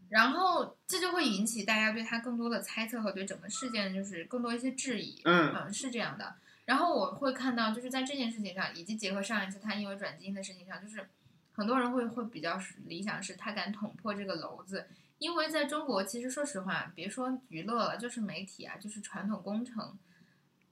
[0.08, 5.20] 然后这就会引起大家对他更多的猜测和对整个事件就是更多一些质疑。
[5.24, 6.34] 嗯是这样的。
[6.64, 11.08] 然后我会看到，就是在这件事情上，以及结合上一次他因为转基因的事情上，就是
[11.52, 14.86] 很多人会会比较理想是他敢捅破这个篓子，
[15.18, 19.98] 因为在中国，其实说实话，别说娱乐了，就是媒体啊，就是传统工程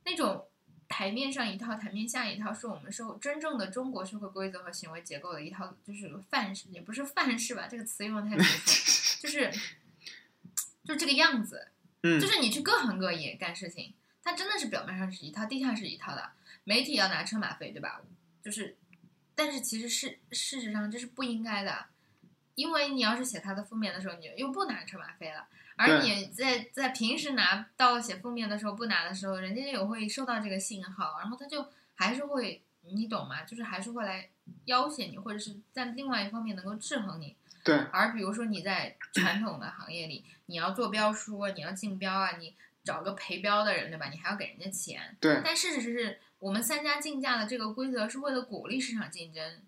[0.04, 0.46] 那种。
[0.88, 8.95] 台面上一套，台面下一套，是我们社会真正的中国社会规则和行为结构的一套，就是范式，也不是范式吧，这个词用的太明显，
[9.26, 9.50] 就是
[10.84, 16.30] 就这个样子，嗯就是你去各行各业干事情，它真的是表面上是一套，地下是一套的。
[16.62, 18.00] 媒体要拿车马费，对吧？
[18.40, 18.76] 就是，
[19.34, 21.86] 但是其实事事实上这是不应该的，
[22.54, 33.42] 因为你要是写他的负面的时候，你又不拿车马费了，而你在在平时拿到写负面的时候不拿的时候，人家也会收到这个信号，然后他就还是会，你懂吗？
[33.42, 34.30] 就是还是会来
[34.66, 37.34] 要挟你，或者是在另外一方面能够制衡你。
[37.66, 44.08] 对，而比如说你在传统的行业里，你要做标书啊，你要竞标啊，你找个陪标的人，对吧？
[44.08, 45.16] 你还要给人家钱。
[45.20, 49.62] 对，但事实是我们三家竞价的这个规则是为了鼓励市场竞争，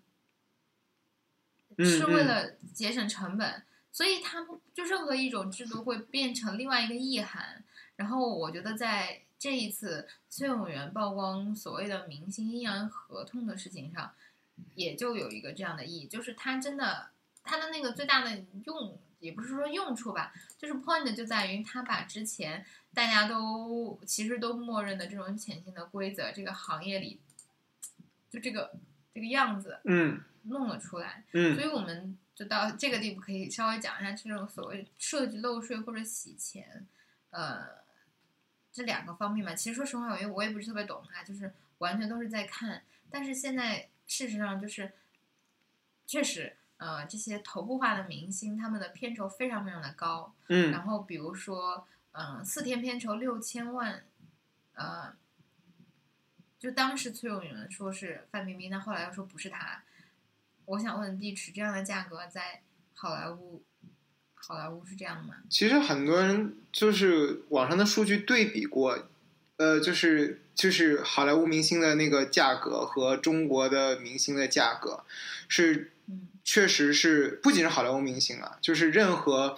[1.77, 7.63] 嗯是为嗯了节省成本，所以它不就任何一种制度会变成另外一个意涵。
[7.97, 14.13] 然后我觉得在这一次崔永元曝光所谓的明星阴阳合同的事情上，
[14.75, 17.09] 也就有一个这样的意义，就是他真的
[17.43, 27.19] 他的那个最大的用，也不是说用处吧，就是 point 就在于它把之前大家都其实都默认的这种潜行的规则，这个行业里
[28.29, 28.71] 就这个
[29.13, 36.87] 这个样子嗯弄了出来，嗯所以我们就到这个地步，可以稍微讲一下这种所谓涉及漏税或者洗钱，
[37.31, 37.67] 呃，
[38.71, 39.53] 这两个方面吧。
[39.53, 42.83] 其实说实话，我也我也不是特别懂哈，就是完全都是在看。
[43.11, 44.93] 但是现在事实上就是，
[46.05, 50.33] 确实，呃，这些头部化的明星，他们的片酬非常非常的高。
[50.47, 54.03] 嗯然后比如说，嗯、四天片酬六千万，
[54.73, 55.13] 呃，
[56.57, 59.83] 就当时崔永元说是范冰冰，但后来又说不是他。
[60.65, 62.61] 我想问地池，这样的价格在
[62.93, 63.61] 好莱坞，
[64.35, 65.35] 好莱坞是这样的吗？
[65.49, 69.07] 其实很多人就是网上的数据对比过，
[69.57, 75.03] 呃，就是就是好莱坞明星的那个价格和中国的明星的价格
[75.47, 75.98] 是嗯
[76.51, 79.55] 确实是不仅是好莱坞明星啊，就是任何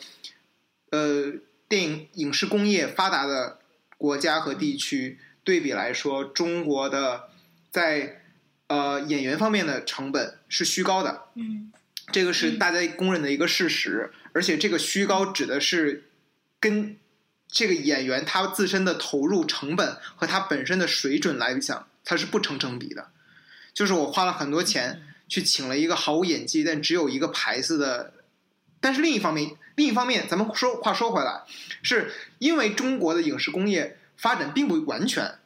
[0.89, 1.31] 呃
[1.69, 3.59] 电影影视工业发达的
[3.97, 7.29] 国家和地区对比来说，中国的
[7.69, 8.23] 在
[8.67, 11.71] 呃演员方面的成本是虚高的，嗯。
[12.11, 12.59] 这个是嗯。
[12.59, 16.09] 大家公认的一个事实，而且这个虚高指的是
[16.59, 16.97] 跟
[17.47, 23.11] 这个演员他自身的投入成本和他本身的水准来讲，它是不成正比的。
[23.73, 28.13] 就是我花了很多钱去请了一个毫无演技但只有一个牌子的，
[28.81, 31.43] 但是另一方面，另一方面，咱们说话说回来，
[31.81, 35.39] 是因为中国的影视工业发展并不完全，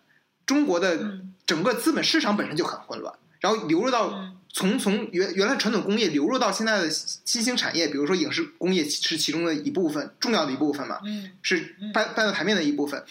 [0.47, 13.05] 中国的嗯整个资本市场本身就很混乱，然后流入到嗯从从原原来传统工业流入到现在的新兴产业，比如说影视工业是其中的一部分，重要的一部分嘛，嗯是嗯搬搬到台面的一部分，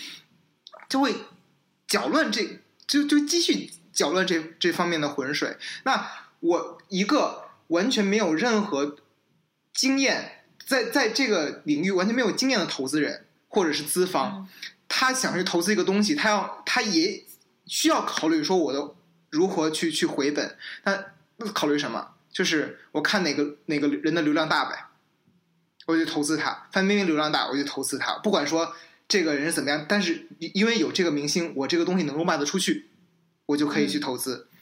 [0.88, 1.14] 就会
[1.87, 2.58] 搅乱这
[2.88, 5.56] 就就继续搅乱这这方面的浑水。
[5.84, 6.04] 那
[6.44, 8.96] 我一个完全没有任何
[9.72, 14.48] 经验，在在这个领域完全没有经验的投资人或者是资方，嗯
[14.87, 17.24] 他想去投资一个东西，他要他也
[17.66, 18.94] 需要考虑说我的
[19.30, 20.57] 如何去去回本。
[20.85, 21.07] 那
[21.38, 22.11] 那考虑什么？
[22.30, 24.87] 就是我看哪个哪个人的流量大呗，
[25.87, 26.68] 我就投资他。
[26.70, 28.18] 范冰冰流量大，我就投资他。
[28.18, 28.74] 不管说
[29.09, 32.90] 这个人是怎么样，但是因为有这个明星，我这个东西能够卖得出去，
[33.46, 34.30] 我就可以去投资。
[34.30, 34.54] 然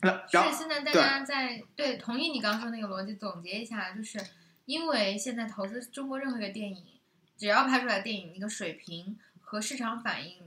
[0.00, 4.20] 然后是现在大家在对同意你刚刚说那个逻辑，总结一下，就是
[4.64, 6.84] 因为现在投资中国任何一个电影，
[7.36, 10.38] 只要拍出来的电影一个水平和市场反应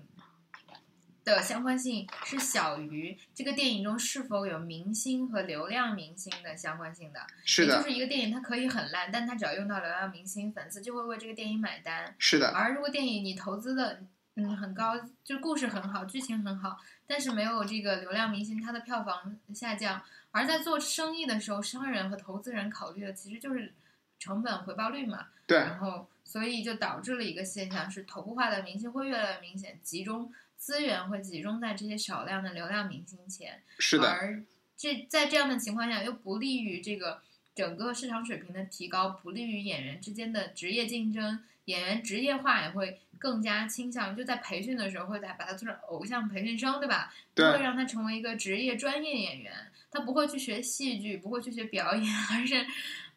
[1.25, 7.19] 的相关性是小于这个电影中是否有明星和流量明星的相关性的。
[7.45, 12.15] 是的也就，是一个电影它可以很烂，但它只要用到流量明星，粉丝就会为这个电影买单。
[12.17, 14.01] 是的，而如果电影你投资的
[14.35, 16.77] 嗯很高，就故事很好，剧情很好，
[17.09, 19.99] 但是没有这个流量明星，它的票房下降。
[20.29, 23.73] 而在做生意的时候，商人和投资人考虑的其实就是
[24.19, 25.29] 成本回报率嘛。
[25.47, 33.63] 对，然后所以就导致了一个现象是头部化的明星会越来越明显，集中资源会集中在这些少量的流量明星前。
[33.79, 34.43] 是的，而
[34.77, 37.23] 这在这样的情况下，又不利于这个
[37.59, 47.13] 整个市场水平的提高，不利于演员之间的职业竞争，演员职业化也会更加倾向，就在培训的时候会把把他做成偶像培训生，对吧？
[47.35, 49.51] 不对会让他成为一个职业专业演员，
[49.91, 52.65] 他不会去学戏剧，不会去学表演，而是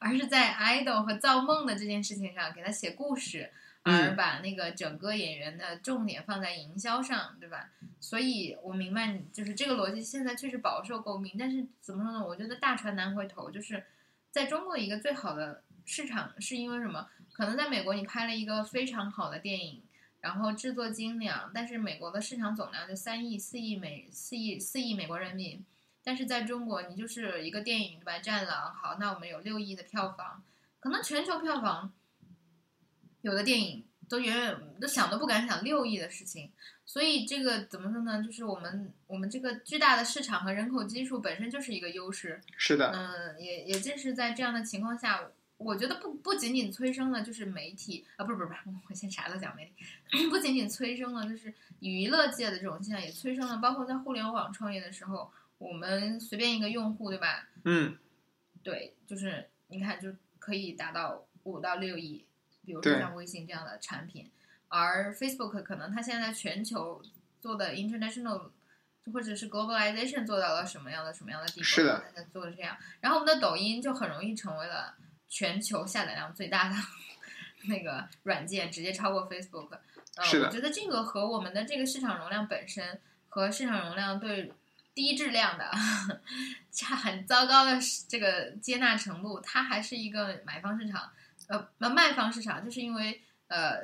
[0.01, 3.53] 而是在 idol 和造梦的这件事情上给他写故事。
[3.85, 7.69] 而嗯把那个整个演员的重点放在营销上，对吧？
[7.99, 11.33] 所以我明白你就是这个逻辑，现在确实饱受诟病。
[11.37, 12.25] 但是怎么说呢？
[12.25, 13.83] 我觉得大船难回头，就是
[14.33, 17.07] 在中国一个最好的市场，是因为什么？
[17.33, 19.83] 可能在美国你拍了一个非常好的电影，
[20.21, 25.63] 然后制作精良，但是美国的市场总量就三亿、四亿美、四亿、四亿美国人民。
[26.03, 28.13] 但是在中国，你就是一个电影对吧？
[28.23, 30.43] 《战狼》好，那我们有六亿的票房，
[30.81, 31.93] 可能全球票房
[33.21, 36.53] 有的电影都远远都想都不敢想六亿的事情，
[36.85, 38.23] 所以这个怎么说呢？
[38.23, 45.19] 就是我们我们这个巨大的市场和人口基数本身就是一个优势，是的，嗯，也也正是在这样的情况下，
[45.57, 57.49] 我觉得不不仅仅催生了就是媒体啊，不是不是不是，我先啥都讲媒体， 不仅仅催生了就是娱乐界的这种现象，也催生了包括在互联网创业的时候，我们随便一个用户对吧？
[57.65, 57.97] 嗯，
[58.63, 62.27] 对，就是你看就可以达到五到六亿，
[62.65, 64.31] 比如说像微信这样的产品，
[64.69, 67.03] 而 Facebook 可能它现在在全球
[67.41, 68.51] 做的 international
[69.13, 74.95] 或者是 globalization 做到了什么样的什么样的地步，是的，它在做的这样，然后我们的抖音就很容易成为了
[75.29, 76.77] 全球下载量最大的
[77.69, 79.79] 那个软件，直接超过 Facebook。
[80.15, 84.53] 呃，是的我觉得这个和我们的这个市场容量本身和市场容量对
[84.95, 85.71] 低质量的、
[86.71, 91.11] 差很糟糕的这个接纳程度，它还是一个买方市场，
[91.49, 93.83] 呃，那卖方市场，就是因为呃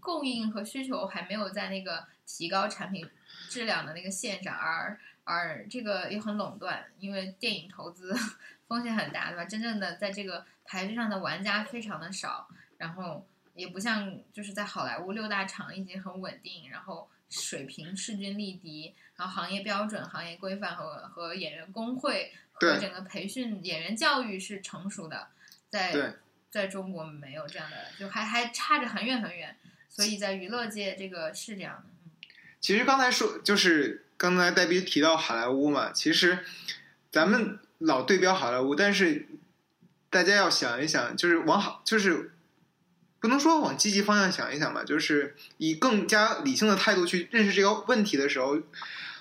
[0.00, 3.08] 供应和需求还没有在那个提高产品
[3.48, 8.14] 质量的那个线上，而而这个也很垄断，因为电影投资
[8.66, 9.44] 风险很大，对吧？
[9.44, 12.48] 真正的在这个台阶上的玩家非常的少，
[12.78, 25.28] 然后也不像就是在好莱坞六大厂已经很稳定，然后水平势均力敌，然后行业标准、行业规范和和演员工会和整个培训演员教育是成熟的，
[25.70, 26.14] 对在
[26.54, 29.56] 在中国没有这样的，就还还差着很远很远，
[29.88, 32.28] 所以在娱乐界这个是这样的。
[32.60, 36.44] 其实刚才说就是刚才黛比提到好莱坞嘛，其实
[37.10, 39.26] 咱们老对标好莱坞，但是
[40.08, 42.30] 大家要想一想，就是往好就是。
[43.20, 48.58] 不能说往积极方向想一想吧，就是以更加理性的态度去认识这个问题的时候，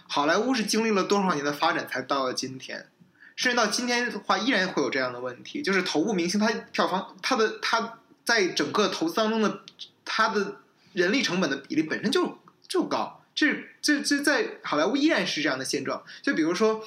[0.10, 2.88] 好莱坞是经历了多少年的发展才到了今天，
[3.36, 9.62] 甚至到今天的话依然会有这样的问题，就是头部明星他票房他的他在整个投资当中的
[10.06, 10.58] 他的
[10.94, 16.04] 人力成本的比例本身就就高，这这这在好莱坞依然是这样的现状。
[16.22, 16.86] 就比如说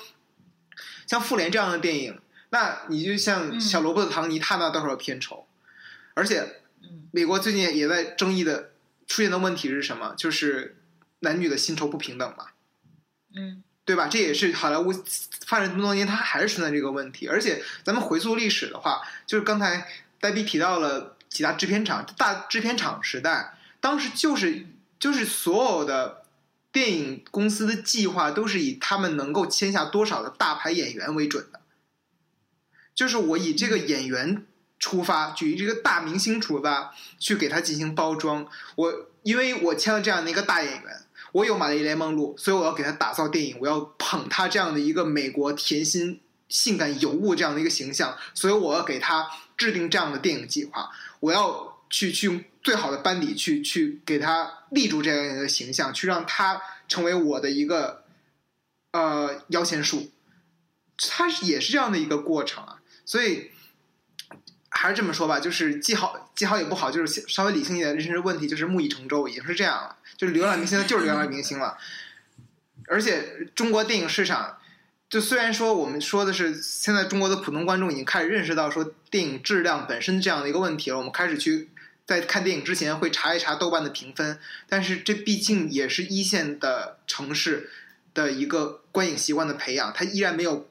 [1.06, 2.20] 像《复联》这样的电影，
[2.50, 5.46] 那你就像嗯小萝卜的唐尼，他拿多少片酬？
[6.14, 8.70] 而且嗯美国最近也在争议的
[9.06, 10.14] 出现的问题是什么？
[10.16, 10.76] 就是
[11.20, 12.46] 男女的薪酬不平等嘛。
[13.34, 14.08] 嗯对吧？
[14.08, 14.92] 这也是好莱坞
[15.46, 17.28] 发展这么多年，它还是存在这个问题。
[17.28, 19.86] 而且咱们回溯历史的话，就是刚才
[20.18, 24.66] 呆逼提到了几大制片厂，大制片厂时代，当时就是
[24.98, 26.24] 就是所有的
[26.72, 31.60] 电影公司的计划都是以他们能够签下多少的大牌演员为准的，
[32.92, 34.44] 就是我以这个演员
[34.80, 38.48] 出发，举这个大明星出发，去给他进行包装。
[38.74, 41.02] 我因为我签了这样的一个大演员。
[41.36, 46.18] 我有玛丽莲梦露，所以我要给她打造电影，我要捧她这样的一个美国甜心、
[46.48, 58.04] 性感尤物这样的一个形象，所以我要给她制定这样的电影计划，我要去去用最好的班底去去给她立住这样一个形象，去让她成为我的一个
[58.92, 60.08] 呃摇钱树，
[60.96, 63.50] 它也是这样的一个过程啊，所以。
[64.76, 69.96] 还是这么说吧，就是既好既好也不好，就是稍微理性一点认识问题，就是木已成舟，已经是这样了。
[70.16, 71.78] 就是流量明星，就是流量明星了。
[72.86, 74.58] 而且中国电影市场，
[75.08, 81.70] 就虽然说我们说的是现在中国的普通观众已经开始认识到说电影质量本身这样的一个问题了，我们开始去
[82.06, 87.70] 在看电影之前会查一查豆瓣的评分，但是这毕竟也是一线的城市
[88.14, 90.68] 的一个观影习惯的培养，它依然没有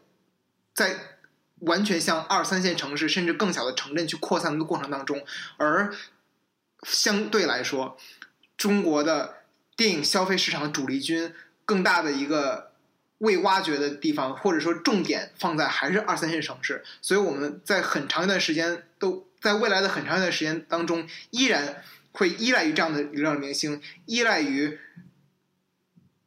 [0.73, 1.14] 在。
[1.59, 5.25] 完全向二三线城市甚至更小的城镇去扩散的过程当中，
[5.57, 5.93] 而
[6.83, 7.97] 相对来说，
[8.57, 9.37] 中国的
[9.75, 11.33] 电影消费市场的主力军
[11.63, 12.71] 更大的一个
[13.19, 21.81] 未挖掘的地方，或者说重点放在还是二三线城市，所以我们在很长一段时间都在未来的很长一段时间当中，依然
[22.11, 24.77] 会依赖于这样的流量明星，依赖于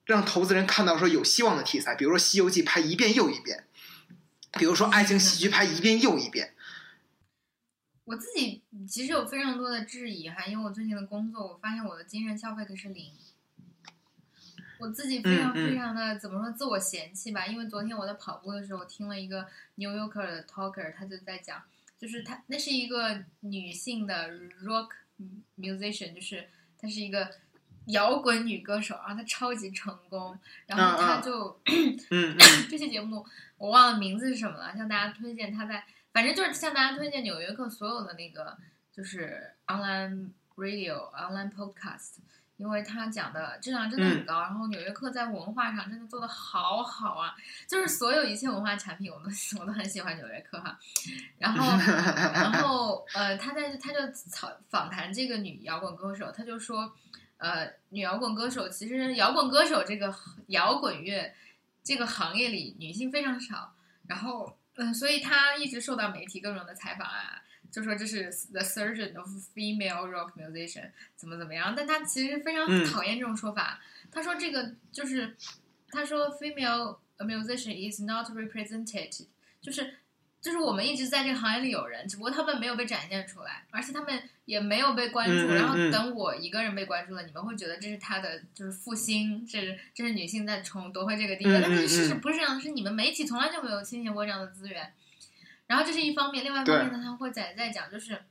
[0.07, 3.65] 让投资人看到说有希望的题材，比如说《西游记》拍一遍又一遍。
[4.53, 6.55] 比如说爱情喜剧拍一遍又一遍，
[8.05, 13.13] 我自己其实有非常多的质疑哈，因为我最近的工作，我发现我的精神消费可是零。
[14.81, 21.65] 我自己非常非常的、怎么说自我嫌弃吧，因为昨天我在跑步的时候听了一个 New Yorker 的 talker，他就在讲，
[21.99, 24.31] 就是他那是一个女性的
[24.63, 24.91] rock
[25.57, 26.49] musician，就是
[26.81, 27.33] 她是一个
[27.89, 31.61] 摇滚女歌手，然后她超级成功，然后她就
[32.69, 33.25] 这期节目
[33.57, 38.57] 我忘了名字是什么了，向大家推荐她在，反正就是向大家推荐《纽约客》所有的那个
[38.93, 42.17] 就是 online radio、online podcast，
[42.57, 47.35] 因为她讲的质量真的很高，然后《纽约客》在文化上真的做的好好啊，
[47.67, 49.31] 就是所有一切文化产品我都
[49.61, 50.79] 我都很喜欢《纽约客》哈，
[51.39, 51.79] 然后
[52.35, 53.99] 然后呃，他在他就
[54.31, 56.93] 访访谈这个女摇滚歌手，他就说，
[57.39, 60.15] 呃，女摇滚歌手其实摇滚歌手这个
[60.49, 61.35] 摇滚乐。
[61.85, 63.75] 这个行业里女性非常少，
[64.09, 73.81] 然后嗯，所以她一直受到媒体各种的采访啊，就说这是 the surgeon of female rock musician 怎么怎么样，但她其实非常嗯讨厌这种说法。
[74.13, 75.35] 她说这个就是，
[75.91, 79.25] 她说 female musician is not represented，
[79.63, 79.95] 就是
[80.41, 85.35] 就是我们一直在这个行业里有人，只不过他们没有被展现出来，而且他们也没有被关注。
[85.35, 91.59] 嗯嗯然后嗯等我一个人被关注了，你们会觉得这是他的就是复兴，这是这是女性在重夺回这个地位。
[91.59, 94.93] 嗯但是事实嗯不是这样的，是你们媒体从来就没有倾斜过这样的资源。
[95.67, 98.23] 然后这是一方面，另外一方面呢，他会在在讲，就是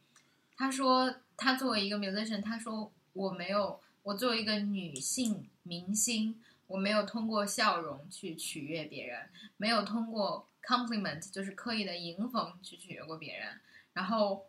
[0.56, 13.58] 他说他作为一个 musician，他说我没有，我作为一个女性明星，我没有通过笑容去取悦别人，没有通过 compliment 就是刻意的迎逢去取悦过别人，
[13.94, 14.46] 然后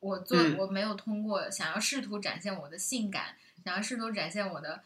[0.00, 4.82] 我做、嗯我没有通过想要试图展现我的性感，想要试图展现我的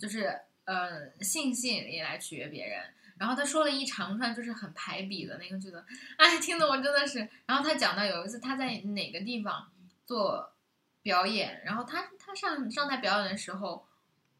[0.00, 2.82] 就是呃性吸引力来取悦别人。
[3.16, 5.84] 然后他说了一长串就是很排比的那个，句子
[6.16, 7.28] 哎，听得我真的是。
[7.46, 9.70] 然后他讲到有一次他在哪个地方
[10.04, 10.52] 做
[11.00, 13.86] 表演，然后他他上上台表演的时候，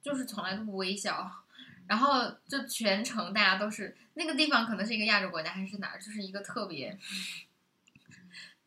[0.02, 1.43] 就是从来都不微笑，
[1.86, 6.96] 然后就全程大家都是那个地方可能是一个亚洲国家还是哪儿，就是一个特别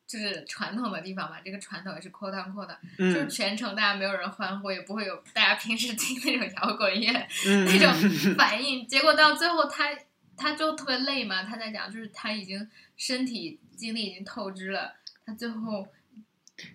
[0.05, 1.41] 就是传统的地方吧。
[1.43, 8.88] 这个传统也是 quote unquote 的，就是嗯全程大家没有人欢呼，也不会有大家平时听那种摇滚乐嗯那种反应。
[8.88, 9.89] 结果到最后他
[10.38, 14.93] 他就特别累嘛，他在讲就是他已经身体精力已经透支了，
[15.26, 15.88] 他最后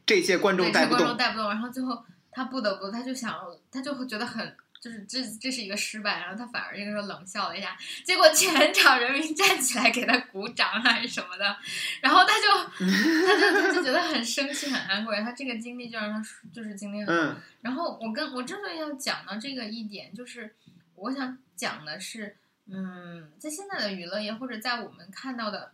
[0.05, 3.35] 这些观众对这观众带不动，带不动，然后最后他不得不他就想
[3.71, 11.57] 他就会觉得很就是这这是一个失败，然后他反而这个时候冷笑了一下，结果全场人民站起来给他鼓掌还是什么的，
[12.01, 12.49] 然后他就
[13.25, 16.21] 他就他就觉得很生气很安慰，他这个经历就让他
[16.53, 20.57] 就是经历很，嗯然后我跟我之所以要讲到这个一点，就是
[20.97, 25.73] 我想讲的是，嗯，在现在的娱乐业或者在我们看到的。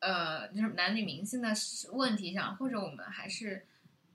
[0.00, 1.50] 呃，就是男女明星的
[1.92, 3.64] 问题上，或者我们还是，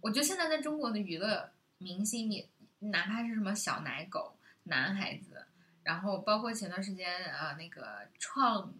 [0.01, 1.49] 我觉得现在在中国的娱乐
[1.79, 2.47] 明星也，
[2.79, 5.47] 哪怕是什么小奶狗、男孩子，
[5.81, 8.73] 然后包括前段时间呃那个创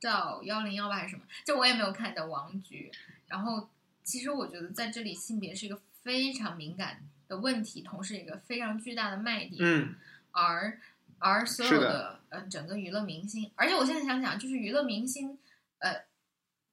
[0.00, 2.90] 造幺零幺八还是什么，就我也没有看的王菊，
[3.26, 3.68] 然后
[4.02, 9.94] 其实我觉得在这里性别是一个非常敏感的问题，同时一个非常巨大的卖点，嗯
[10.30, 10.80] 而
[11.18, 15.38] 而所有是的呃整个娱乐明星，而且我现在想想，就是娱乐明星
[15.78, 16.04] 呃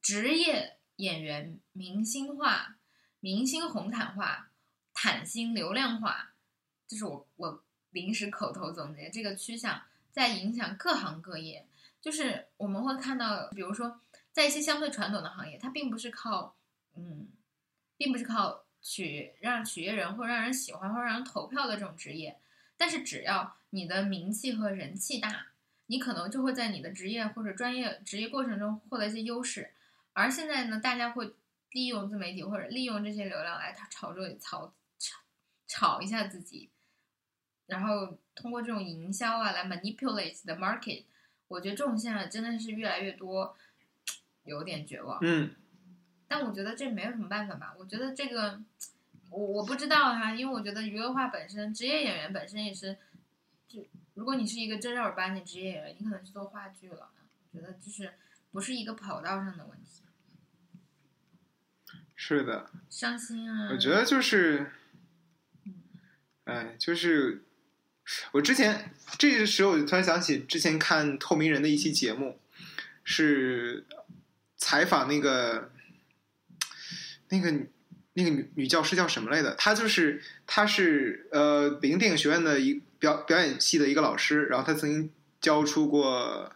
[0.01, 2.77] 职业演员明星化、
[3.19, 4.51] 明星红毯化、
[4.95, 6.31] 坦心流量化，
[6.87, 11.67] 这是我我临时口头总结这个趋向在影响各行各业。
[12.01, 13.99] 就是我们会看到，比如说
[14.31, 16.55] 在一些相对传统的行业，它并不是靠
[16.95, 17.27] 嗯，
[17.97, 22.39] 并不是靠取让取悦人或让人喜欢或让人投票的这种职业，
[22.77, 25.47] 但是只要你的名气和人气大，
[25.87, 29.71] 你可能就会在你的职业或者专业职业过程中获得一些优势。
[30.13, 31.33] 而现在呢，大家会
[31.71, 34.71] 利用自媒体或者利用这些流量来炒作、炒
[35.67, 36.69] 炒炒一下自己，
[37.67, 41.05] 然后通过这种营销啊来 manipulate the market。
[41.47, 43.55] 我觉得这种现象真的是越来越多，
[44.45, 45.19] 有点绝望。
[45.21, 45.55] 嗯
[46.27, 47.75] 但我觉得这没有什么办法吧。
[47.77, 48.59] 我觉得这个，
[49.29, 52.97] 我我不知道哈、因为我觉得娱乐化本身，职业演员本身也是，
[53.67, 53.85] 就
[54.15, 57.11] 如果你是一个正儿八经职业演员，你可能去做话剧了。
[57.51, 58.15] 我觉得就是
[58.51, 60.01] 不是一个跑道上的问题，
[62.15, 63.69] 是的，伤心啊。
[63.71, 64.71] 我觉得就是，
[66.45, 67.43] 哎，就是
[68.31, 72.39] 我之前这个时候，我就突然想起之前看透明人的一期节目，
[73.03, 73.85] 是
[74.57, 75.71] 采访那个
[77.29, 77.51] 那个
[78.13, 79.53] 那个女女教师叫什么来的？
[79.55, 86.51] 她就是她是呃北京电影学院的一表表演系的一个老师，然后她曾经教出过。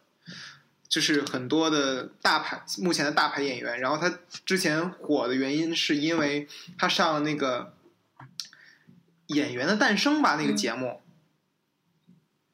[0.88, 4.12] 就是很多的大牌，目前的大牌演员，然后她
[4.44, 6.48] 之前火的原因是因为
[6.80, 7.62] 她上了那个
[9.30, 11.02] 《演员的诞生》吧，那个节目，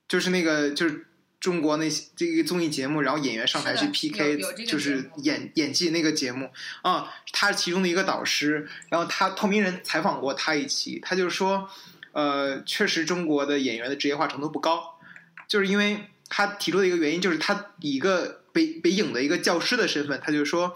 [0.08, 1.08] 就是那个就是
[1.40, 6.50] 中国那些这个综艺节目，然后演员上台去 PK，就是演演技那个节目。
[6.82, 11.70] 啊，他是其中的一个导师，然后他透明人采访过他一期，他就说，
[12.14, 15.00] 呃，确实中国的演员的职业化程度不高，
[15.48, 20.76] 就是因为他提出的一个原因，就是他以一个北北影的一个教师的身份，他就说，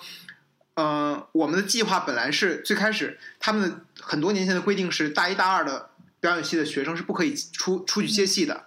[0.76, 5.89] 呃，我们的计划本来是最开始他们很多年前的规定是大一大二的
[6.20, 8.66] 表演系的学生是不可以出出去接戏的，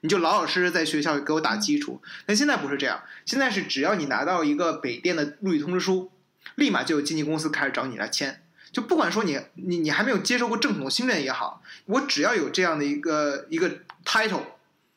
[0.00, 2.02] 你就老老实实在学校给我打基础。
[2.26, 6.10] 但现在不是这样，现在是只要你拿到一个北电的录取通知书，
[6.56, 8.42] 立马就有经纪公司开始找你来签。
[8.72, 14.42] 就不管说你你你还没有接受过正统的训练也好，我只要有这样的一个一个 title，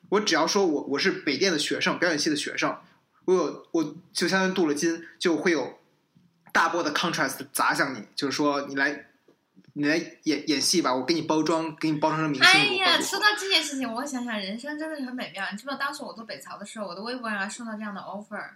[0.10, 2.78] 我只要说我我是北电的学生，表演系的学生，
[3.26, 5.80] 我有我就相当于镀了金，就会有
[6.52, 9.08] 大波的 contrast 砸向你，就是说你来
[9.74, 12.52] 你来演演戏吧，我给你包装，给你包装成明星。
[12.52, 15.44] 哎呀，说到这件事情，我想想，人生真的是很美妙。
[15.52, 18.50] 你知不知道当时我做北曹的时候，我的微博上还收到这样的 offer，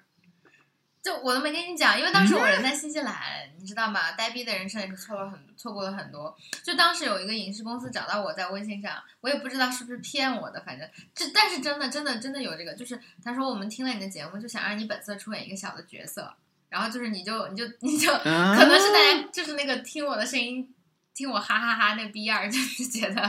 [1.02, 4.12] 就我都没跟你讲，因为当时我人在新西兰，你知道吗？
[4.12, 6.38] 呆逼的人生也是错了很错过了很多。
[6.64, 16.32] 就当时有一个影视公司找到我在微信上，我也不知道是不是骗我的，反正这但是真的真的真的有这个，就是他说我们听了你的节目，就想让你本色出演一个小的角色，
[16.70, 20.72] 然后就是你就你就你就啊可能是大家就是那个听我的声音，
[21.18, 23.22] 听我哈哈哈那逼样儿， 就是觉得，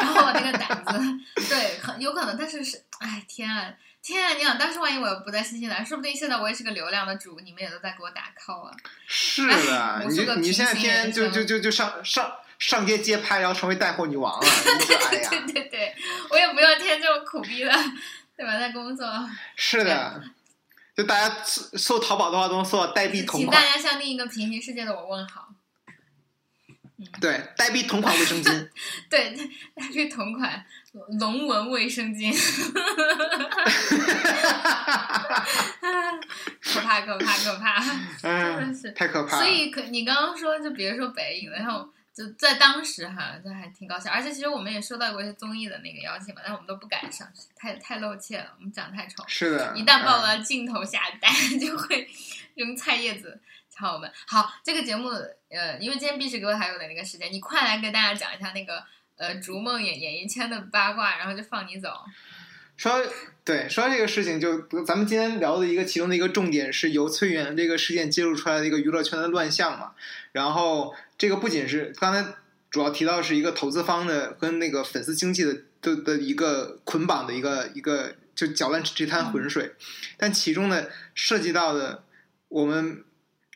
[0.00, 3.70] 然后我那个胆子，对，很有可能，但是是，哎天啊
[4.02, 4.32] 天啊！
[4.32, 8.74] 你想当时万一我不在新西兰，说不定现在我也是个流量的主，你们也都在给我打 call 啊。
[9.06, 14.46] 是的，你你现在天天就就就就上上上街街拍，然后成为带货女王了，
[15.10, 15.94] 对对对，
[16.30, 17.74] 我也不用天天这么苦逼了，
[18.34, 18.58] 对吧？
[18.58, 19.06] 在工作，
[19.54, 20.22] 是的，
[20.96, 25.48] 就大家搜搜淘宝的话，都能搜到代币同请大，家向另一个平行世界的我问好。
[27.20, 28.68] 对，代币同款卫生巾，
[29.10, 29.36] 对，
[29.74, 30.64] 呆逼同款
[31.20, 32.32] 龙纹卫生巾，
[36.62, 37.80] 可怕可怕可怕，
[38.20, 38.90] 真的嗯，是。
[38.92, 39.42] 太可怕了。
[39.42, 44.10] 所以可你刚刚说，就比如说北影了，然后就在当时哈，这还挺搞笑。
[44.10, 49.22] 而且其实我们也收到过一些综艺的那个邀请嘛，但我们都不敢上去，太太露怯了，我们长得太丑。
[49.26, 52.08] 是的，一旦暴露嗯到镜头下，大家 就会
[52.54, 53.38] 用菜叶子
[53.78, 54.10] 敲我们。
[54.26, 55.08] 好，这个节目
[55.50, 58.82] 呃，因为今天毕师哥还有的那个时间，你快来给大家讲一下那个
[59.16, 61.90] 呃逐梦演演艺圈的八卦，然后就放你走。
[62.76, 63.02] 说
[63.42, 69.92] 对，说到这个事情，就咱们今天聊的一个其中的一个重点是由崔远这个事件揭露出来的一个娱乐圈的乱象嘛。
[70.32, 72.34] 然后这个不仅是刚才
[72.70, 79.72] 主要提到是一个投资方的跟那个粉丝经济的的的一个捆绑的一个一个就搅乱这滩浑水，
[80.18, 82.04] 但其中呢涉及到的
[82.48, 83.02] 我们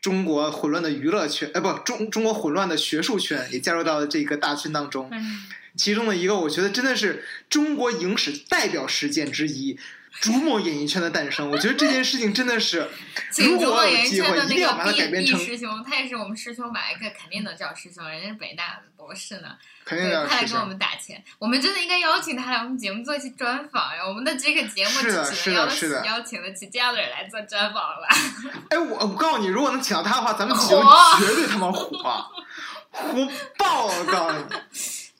[0.01, 5.09] 中国混乱的娱乐圈，哎不中中国混乱的学术圈也加入到了这个大圈当中。
[5.13, 5.43] 嗯，
[5.77, 9.79] 其中的一个，我觉得真的是中国影史代表事件之一——
[10.21, 11.51] 逐梦演艺圈的诞生。
[11.51, 12.89] 我觉得这件事情真的是，
[13.31, 16.91] 请逐如果梦演艺有机会，圈的那一定要把它改编成，毕师兄，他也是我们师兄吧？
[16.91, 19.57] 一个肯定能叫师兄，人家是北大的博士呢。
[19.85, 21.23] 肯定对，要是快来给我们打钱！
[21.39, 24.07] 我们真的应该邀请他来我们节目做一期专访呀！
[24.07, 28.17] 我们的这个节目是的只能邀是的是的邀请得起这样的人来做专访了吧？
[28.71, 32.29] 哎，我我告诉你，如果能请到他的话，咱们节目火绝对他妈火，啊
[32.93, 33.99] 火爆了！
[33.99, 34.45] 我告诉你。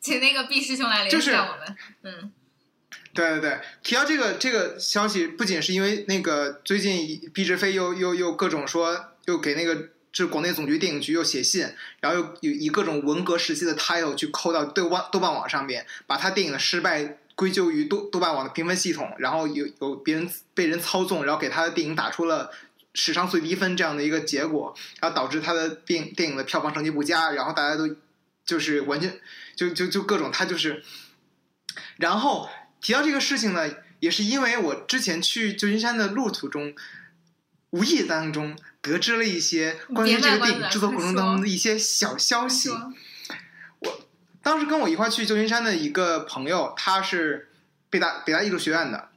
[0.01, 1.77] 请那个毕师兄来联就是系我们。
[2.05, 2.33] 嗯，
[3.13, 9.75] 对对对，提到这个这个消息，不仅是因为那个最近毕志飞又又又各种说，又给那个
[10.13, 11.67] 就是广电总局电影局又写信，
[12.01, 22.51] 然后又有以各种文革时期的 title 去扣到豆瓣豆瓣网上面，把他电影的失败归咎于豆豆瓣网的评分系统，然后有有别人被人操纵，然后给他的电影打出了。
[22.93, 27.89] 史上最低分这样的一个结果，然后导致他的电电影的票房成绩不佳，然后大家都
[28.45, 29.21] 就是完全
[29.55, 30.83] 就就就各种他就是，
[31.99, 32.51] 然后
[32.81, 33.71] 提到这个事情呢，
[34.01, 36.75] 也是因为我之前去旧金山的路途中，
[37.71, 42.71] 无意当中得知了一些关于这个电影制作过程当中的一些小消息。
[43.81, 44.09] 我
[44.43, 47.51] 当时跟我一块去旧金山的一个朋友，他是
[47.91, 49.11] 北大北大艺术学院的，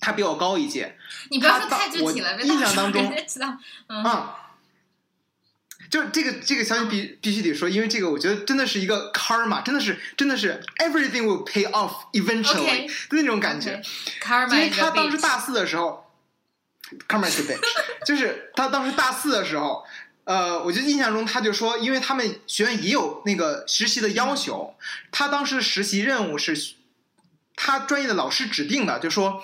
[0.00, 0.96] 他比我高一届
[1.30, 3.14] 你不要说太具体了，印象当中。
[3.88, 4.42] 嗯，啊。
[5.90, 13.82] 就这个这个消息必必须得说，因为这个我觉得真的是一个 karma，真的是真的是 everything will pay off eventually 的那种感觉。
[14.22, 16.10] Karma 因为他当时大四的时候
[17.08, 17.60] ，Karma is a bitch，
[18.06, 19.84] 就是他当时大四的时候，
[20.24, 24.74] 呃，我就印象中他就说，因为他们学院也有那个实习的要求，
[25.10, 26.74] 他当时的实习任务是
[27.54, 29.42] 他专业的老师指定的，就说。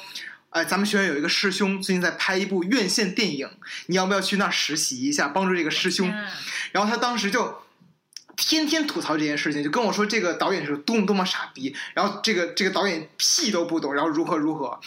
[0.52, 3.48] 哎，咱们学院有一个师兄最近在拍一部院线电影，
[3.86, 6.10] 你要不要去那儿实习一下，帮助这个师兄？
[6.10, 6.26] 啊
[6.72, 7.62] 然后他当时就
[8.36, 14.78] 天天吐槽这件事情，就跟我说这个导演是多么多么傻逼，然后这个这个导演屁都不懂，然后如何如何，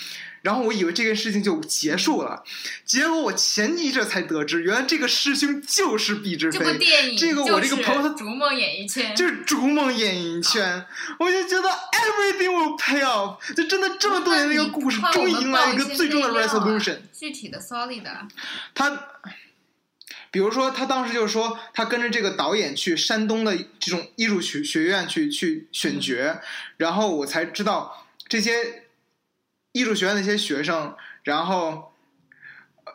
[0.45, 2.43] 然后我以为这件事情就结束了，
[2.85, 10.85] 结果我前一阵才得知，原来这个师兄就是毕志这部飞，电影这个我这个朋友他逐梦演艺圈，就是逐梦演艺圈，
[11.17, 16.97] 我就觉得 everything will pay off，就真的这么多年的一个故事，终于迎来了一个最终的 resolution。
[17.11, 18.27] 具体的 solid 的。
[18.75, 19.07] 他，
[20.29, 26.39] 比如说，他当时就说，他跟着这个导演去山东的这种艺术学学院去去选角，
[26.77, 28.83] 然后我才知道这些
[29.75, 31.91] 艺术学院的一些学生，然后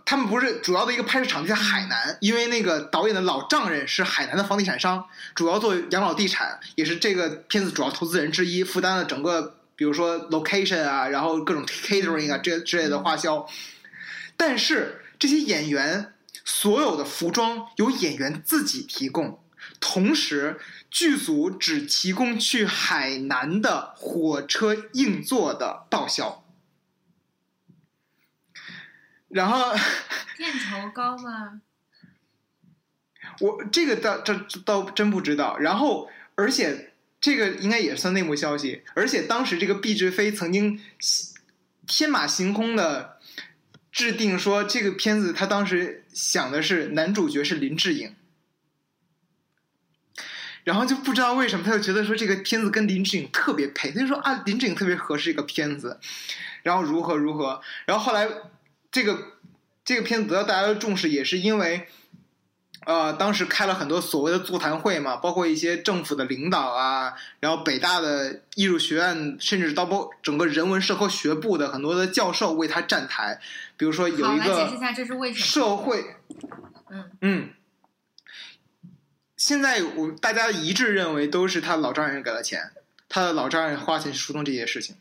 [0.06, 5.04] 他们不是主要的一个拍摄场地在海南，因为那个导演的老丈人是海南的房地产商，
[5.34, 9.58] 主要做养老地产，也是这个片子主要投资人之一，负担了整个。
[9.76, 13.46] 比如说 location 啊，然后各种 catering 啊，这之类的花销，
[14.36, 16.12] 但是这些演员
[16.44, 19.42] 所有的服装由演员自己提供，
[19.80, 20.60] 同时
[20.90, 26.44] 剧组只提供去海南的火车硬座的报销。
[29.30, 29.72] 然后
[30.36, 31.60] 片酬高吗？
[33.40, 35.56] 我这个倒这倒真不知道。
[35.58, 40.80] 然后而且这个应该也算内幕消息，而且当时这个毕志飞曾经
[41.86, 43.18] 天马行空的
[43.92, 48.14] 制定说，这个片子他当时想的是男主角是林志颖，
[50.64, 56.00] 然后就不知道为什么他就觉得说这个片子跟林志颖特别配，他就说啊林志颖特别合适一个片子，
[56.62, 58.28] 然后如何如何，然后后来
[58.90, 59.18] 这个
[59.84, 61.88] 这个片子得到大家的重视，也是因为。
[62.86, 73.38] 呃，当时开了很多所谓的座谈会嘛，包括一些政府的领导啊，然后北大的艺术学院，甚至到包整个人文社科学部的很多的教授为他站台。
[73.76, 75.44] 比如说有，一个解释一下这是为什么？
[75.44, 76.16] 社会，
[76.90, 77.50] 嗯嗯，
[79.36, 82.70] 现在我大家一致认为都是他老丈人给了钱，
[83.10, 84.96] 他的老丈人花钱疏通这些事情。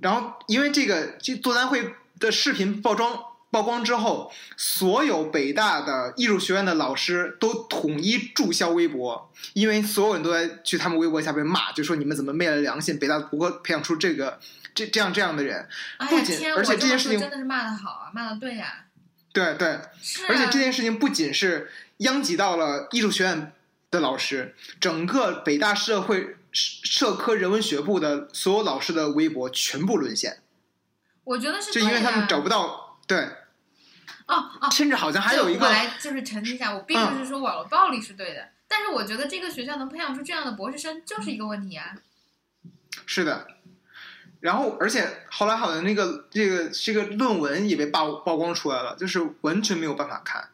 [0.00, 3.18] 然后因为这个这座谈会的视频曝光
[3.50, 14.38] 曝光之后，所有北大的艺术学院的老师都统一注销微博，因为所有人都在去他们微博下边骂，就说你们怎么昧了良心，北大不会培养出这个
[14.74, 15.66] 这这样这样的人。
[15.96, 18.84] 哎不仅而且这件事情真的是骂的好啊，骂的对呀、
[19.32, 19.82] 对对，啊，
[20.28, 23.52] 而且这件事情不仅是殃及到了艺术学院
[23.90, 30.42] 的老师，整个北大社会社科人文学部的所有老师的微博全部沦陷，
[31.24, 33.18] 我觉得是就因为他们找不不到对，
[34.26, 41.94] 哦哦，甚至好像还有一个我来就是澄清一下，我并不是说网络暴力是对的，但是我觉得这个学校能培养出这样的博士生就是一个问题啊。
[43.06, 43.46] 是的，
[44.40, 50.50] 然后而且后来好像那个这个这个论文也被曝曝光出来了，就是完全没有办法看，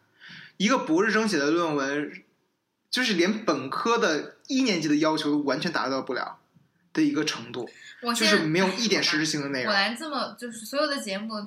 [0.57, 2.23] 一个博士生写的论文，
[2.95, 6.39] 就是连本科的一年级的要求都完全达到不了
[6.93, 7.69] 的一个程度，
[8.01, 9.73] 我就是没有一点实质性的内容。
[9.73, 11.45] 我来这么就是所有的节目，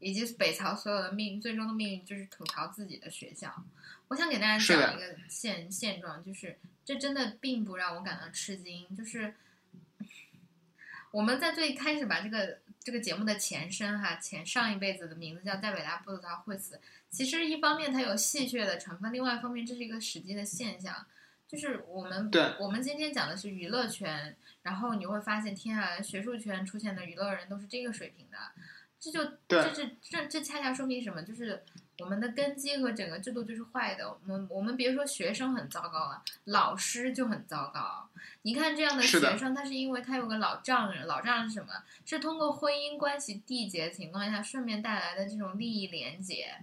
[0.00, 3.64] 以及北朝所有的命，最终的命运就是吐槽自己的学校。
[4.08, 9.32] 我想给大家讲一个现现状，就是这真的并不让我感到吃惊，就是
[11.10, 21.06] 我们在最开始把这个这个节目的前身哈前上一辈子的名字叫在北大不吐槽会死，其实一方面它有戏谑的成分，另外一方面这是一个实际的现象，
[21.46, 28.38] 就是我们对我们今天讲的是娱乐圈，然后你会发现，天啊，学术圈出现的娱乐人都是这个水平的，
[28.98, 31.22] 这就这这是这这恰恰说明什么？
[31.22, 31.62] 就是
[32.00, 34.10] 我们的根基和整个制度就是坏的。
[34.10, 38.08] 我们我们别说学生很糟糕了，老师就很糟糕。
[38.42, 41.72] 你看这样的学生，他是因为他有个老丈人，老丈人是什么？
[42.04, 46.54] 是通过婚姻关系缔结的情况下，顺便带来的这种利益连结。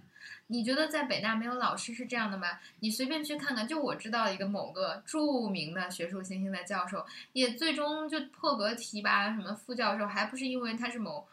[0.50, 2.58] 你觉得在北大没有老师是这样的吗？
[2.80, 11.26] 你随便去看看，就我知道一个某个著名的学术新兴的教授，也最终就破格提拔什么副教授，还不是因为他是某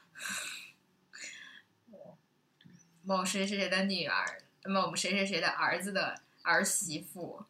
[3.06, 4.26] 某谁谁谁的女儿，
[4.66, 7.45] 某谁谁谁的儿子的儿媳妇，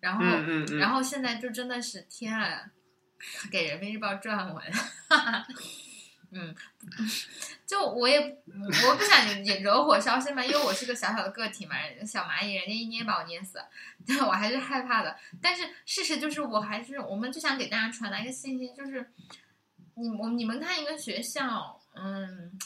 [0.00, 2.70] 然后、嗯嗯嗯，然后现在就真的是天啊，
[3.50, 4.62] 给人民日报撰文，
[6.30, 6.54] 嗯，
[7.66, 11.74] 就我也我不想也惹火烧心嘛，因为我是个小小的个体嘛，
[12.06, 13.58] 小蚂蚁，人家一捏把我捏死，
[14.06, 15.16] 但我还是害怕的。
[15.42, 19.10] 但是事实就是，我还是我们就想给大家传达一个信息，就是
[19.94, 22.56] 你我你们看一个学校，嗯。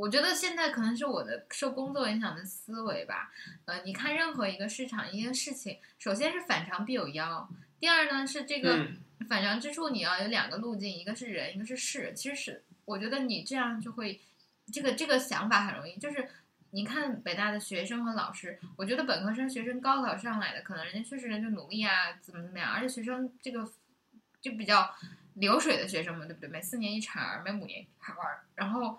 [0.00, 3.30] 我觉得现在可能是我的受工作影响的思维吧，
[3.66, 7.46] 呃，你看任何一个市场一个事情，首先是反常必有妖，
[7.78, 8.96] 第二呢是这个嗯。
[9.28, 12.12] 反常之处，你要有两个路径，一个是人，一个是事。
[12.16, 14.18] 其实是我觉得你这样就会，
[14.72, 16.26] 这个这个想法很容易，就是
[16.70, 23.70] 你看北大的学生和老师，我觉得本科生学生高考上来的，可能人家确实人就努力啊，怎么怎么样，而且学生这个
[24.40, 24.92] 就比较
[25.34, 26.48] 流水的学生嘛，对不对？
[26.48, 28.98] 每四年一茬儿，每五年一茬儿，然后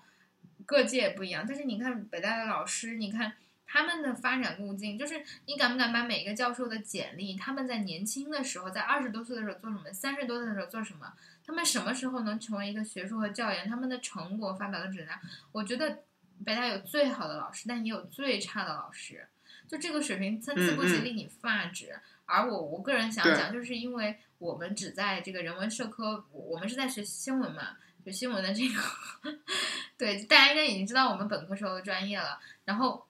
[0.65, 1.45] 各界也不一样。
[1.47, 3.33] 但是你看北大的老师，你看
[3.65, 11.13] 他们的发展路径，就是你敢不敢把每个教授的简历，他们在年轻的时候，在二十多岁的时候做什么，三十多岁的时候做什么，
[11.45, 15.19] 他们什么时候能成为一个学术和教研，他们的成果发表的质量，
[15.51, 15.99] 我觉得
[16.45, 19.27] 北大有最好的老师，但也有最差的老师，
[19.67, 21.99] 就这个水平参差不齐，令你发指。
[22.25, 28.81] 而我我个人想讲，就是因为我们只在这个人文社科，我我们是在学新闻嘛，学新闻的这个，
[29.97, 32.39] 对大家应该已经知道我们本科时候的专业了。
[32.65, 33.05] 然后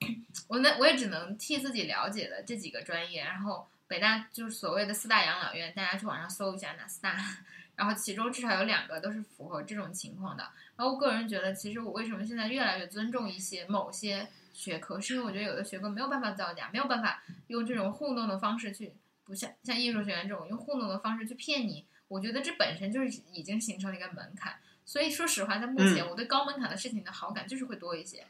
[0.47, 3.23] 我那，我也只能替自己了解的这几个专业。
[3.23, 7.17] 然后北大就是所谓的四大养老院，大家去网上搜一下哪四大。
[7.75, 10.43] 然后其中至少有两个都是符合这种情况的。
[10.75, 21.85] 然后我个人觉得，其实我为什么现在越来越尊重一些某些学科，是因为我觉得有的学科没有办法造假，没有办法用这种糊弄的方式去，不像像艺术学院这种用糊弄的方式去骗你。
[22.07, 24.53] 我觉得这本身就是已经形成了一个门槛。
[24.85, 28.25] 所以说实话，在目前，嗯我对高门槛的事情的好感就是会多一些。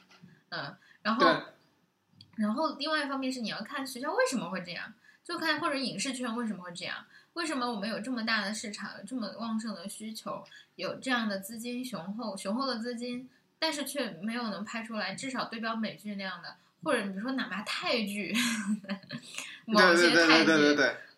[0.49, 1.41] 嗯，然后，
[2.35, 4.93] 然后另外一方面是你要看学校为什么会这样，
[5.23, 7.05] 就看或者影视圈为什么会这样。
[7.33, 10.43] 为什么我们有这么大的市场，有这么旺盛的需求，
[10.75, 18.35] 有这样的资金雄厚雄厚的资金，但是却没有能拍出来至少对标美剧那样的，或者你比如说哪怕泰剧，
[19.65, 20.51] 某些泰剧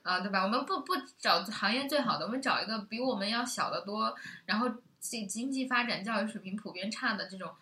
[0.04, 0.44] 啊，对吧？
[0.44, 4.16] 我们不不找行业最好的，我们找一个比我们要小得多，
[4.46, 4.70] 然后
[5.04, 7.54] 经经济发展、教育水平普遍差的这种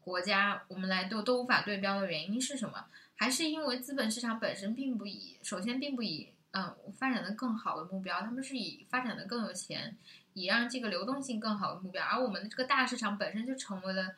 [0.00, 2.86] 国家，我们来都都无法对标的原因是什么？
[3.16, 9.96] 还是因为资本市场本身并不以，首先并不以嗯发展的更好的目标，他们是以发展的更有钱，
[10.34, 14.16] 以让这个流动性更好的目标，而我们的这个大市场本身就成为了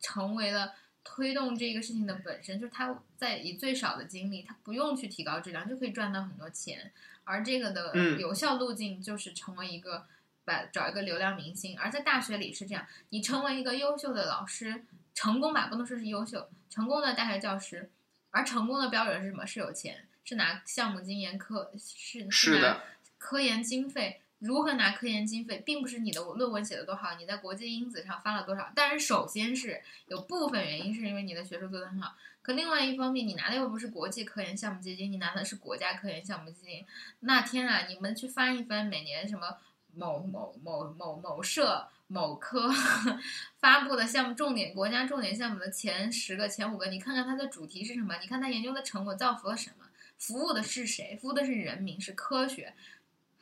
[0.00, 0.74] 成为了。
[1.04, 6.92] 推动这个事情的本身就是它在以最少的精力，它不用去提高质量就可以赚到很多钱，
[7.24, 10.06] 而这个的嗯有效路径就是成为一个
[10.44, 14.84] 把找一个流量明星，而在大学里是这样，你成为一个优秀的老师，
[15.14, 17.90] 成功吧，不能说是优秀，成功的大学教师，
[18.30, 19.46] 而成功的标准是什么？
[19.46, 22.82] 是有钱，是拿项目经验科，是是的，
[23.18, 24.18] 科研经费。
[24.38, 28.72] 如何拿科研经费，并不是你的论文写的多好，你在国际因子上发了多少。
[28.74, 36.84] 但是首先是有部分原因是因为你的学术做得很好，可另外一方面，你拿的又不是国际科研项目基金，你拿的是国家科研项目基金。
[37.20, 39.58] 那天啊，你们去翻一翻每年什么
[39.94, 42.70] 某某某某某社某科
[43.58, 48.16] 发布的项目重点、国家重点项目的前十个、前五个，你看看它的主题是什么？
[48.20, 49.86] 你看它研究的成果造福了什么？
[50.18, 51.18] 服务的是谁？
[51.20, 52.74] 服务的是人民，是科学。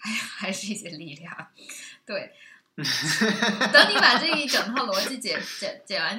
[0.03, 1.49] 还还是一些力量，
[2.07, 2.33] 对。
[2.75, 6.19] 等你把这一整套逻辑解解解完，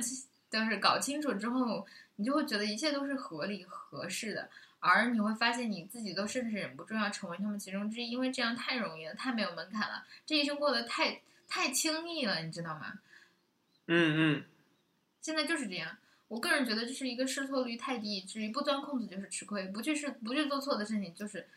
[0.51, 1.83] 就是搞清楚之后，
[2.17, 4.47] 你就会觉得一切都是合理合适的，
[4.81, 12.99] 而你会发现你自己都甚至忍不住要成为他们其中之一，因为这样太容易了，太没有门槛了，这一生过得太太轻易了，你知道吗？
[13.87, 14.45] 嗯嗯，
[15.21, 15.97] 现在就是这样。
[16.27, 21.47] 我个人觉得这是一个试错率太低，以至于不钻空子就是吃亏，不去试不去做错的事情就是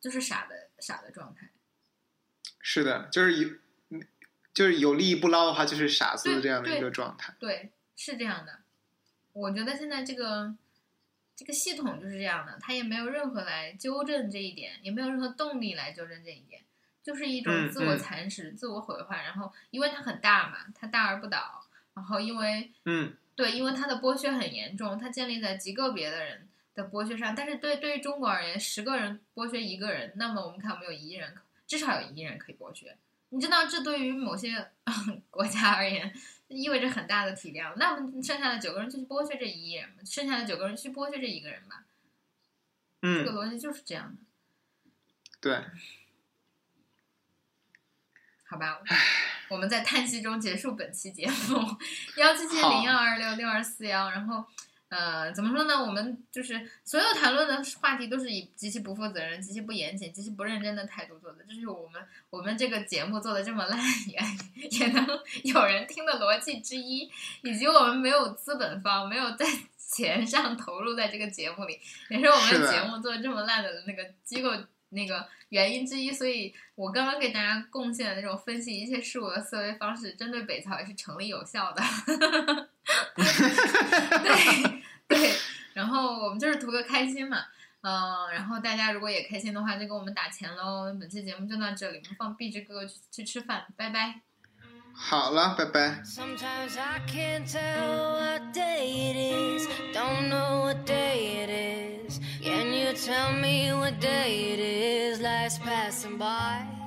[0.00, 1.50] 就是傻的傻的状态。
[2.60, 4.00] 是的，就是有，
[4.54, 7.34] 就是有利益不捞的话，就是傻子这样的一个状态。
[7.38, 8.60] 对，是这样的。
[9.34, 10.54] 我觉得现在这个
[11.42, 16.62] 这个系统就是这样的，它也没有任何来纠正这一点，也没有任何动力来纠正这一点，
[17.02, 19.24] 就是一种自我蚕食、自我毁坏。
[19.24, 21.66] 然后，因为它很大嘛，它大而不倒。
[21.94, 27.34] 然后，因为嗯，对，因为它的剥削很严重，它建立在极个别的人的剥削上。
[27.34, 31.34] 但是，对对于中国而言，十个人剥削一个人，那么我们看，我们有一亿人。
[31.66, 32.96] 至少有一亿人可以剥削，
[33.30, 34.68] 你知道这对于某些
[35.28, 36.14] 国家而言
[36.52, 37.72] 意味着很大的体量。
[37.76, 41.84] 那么剩下的九个人就去剥削这一人，剩下的九个人去剥削这一个人吧。
[43.02, 44.22] 嗯，这个逻辑就是这样的。
[45.40, 45.64] 对，
[48.44, 48.80] 好吧，
[49.48, 51.76] 我们在叹息中结束本期节目。
[52.16, 54.46] 幺七七零幺二六六二四幺，然后。
[54.92, 55.74] 呃，怎么说呢？
[55.74, 61.38] 我们就是所有谈论的话题都是以极其不负责任、极其不严谨、极其不认真的态度做的。
[61.48, 64.20] 这是我们我们这个节目做的这么烂也
[64.68, 65.08] 也能
[65.44, 69.46] 有人听的逻辑之一，以及我们没有资本方没有在
[69.78, 71.80] 钱上投入在这个节目里，
[72.10, 74.50] 也是我们节目做的这么烂的那个机构
[74.90, 76.12] 那个原因之一。
[76.12, 81.82] 所以我刚刚给大家贡献的那种分析一切事物的思维方式，针对北曹也是成立有效的。
[83.16, 84.81] 对。
[85.12, 85.34] 对，
[85.74, 87.38] 然后我们就是图个开心嘛，
[87.82, 90.94] 嗯，然后大家如果也开心的话，就给我们打钱喽。
[90.98, 94.20] 本期节目就到这里，我们放壁纸哥哥去去吃饭，拜拜。
[94.94, 96.02] 好了，拜拜。
[102.42, 105.20] Can you tell me what day it is?
[105.22, 106.81] Last passing by.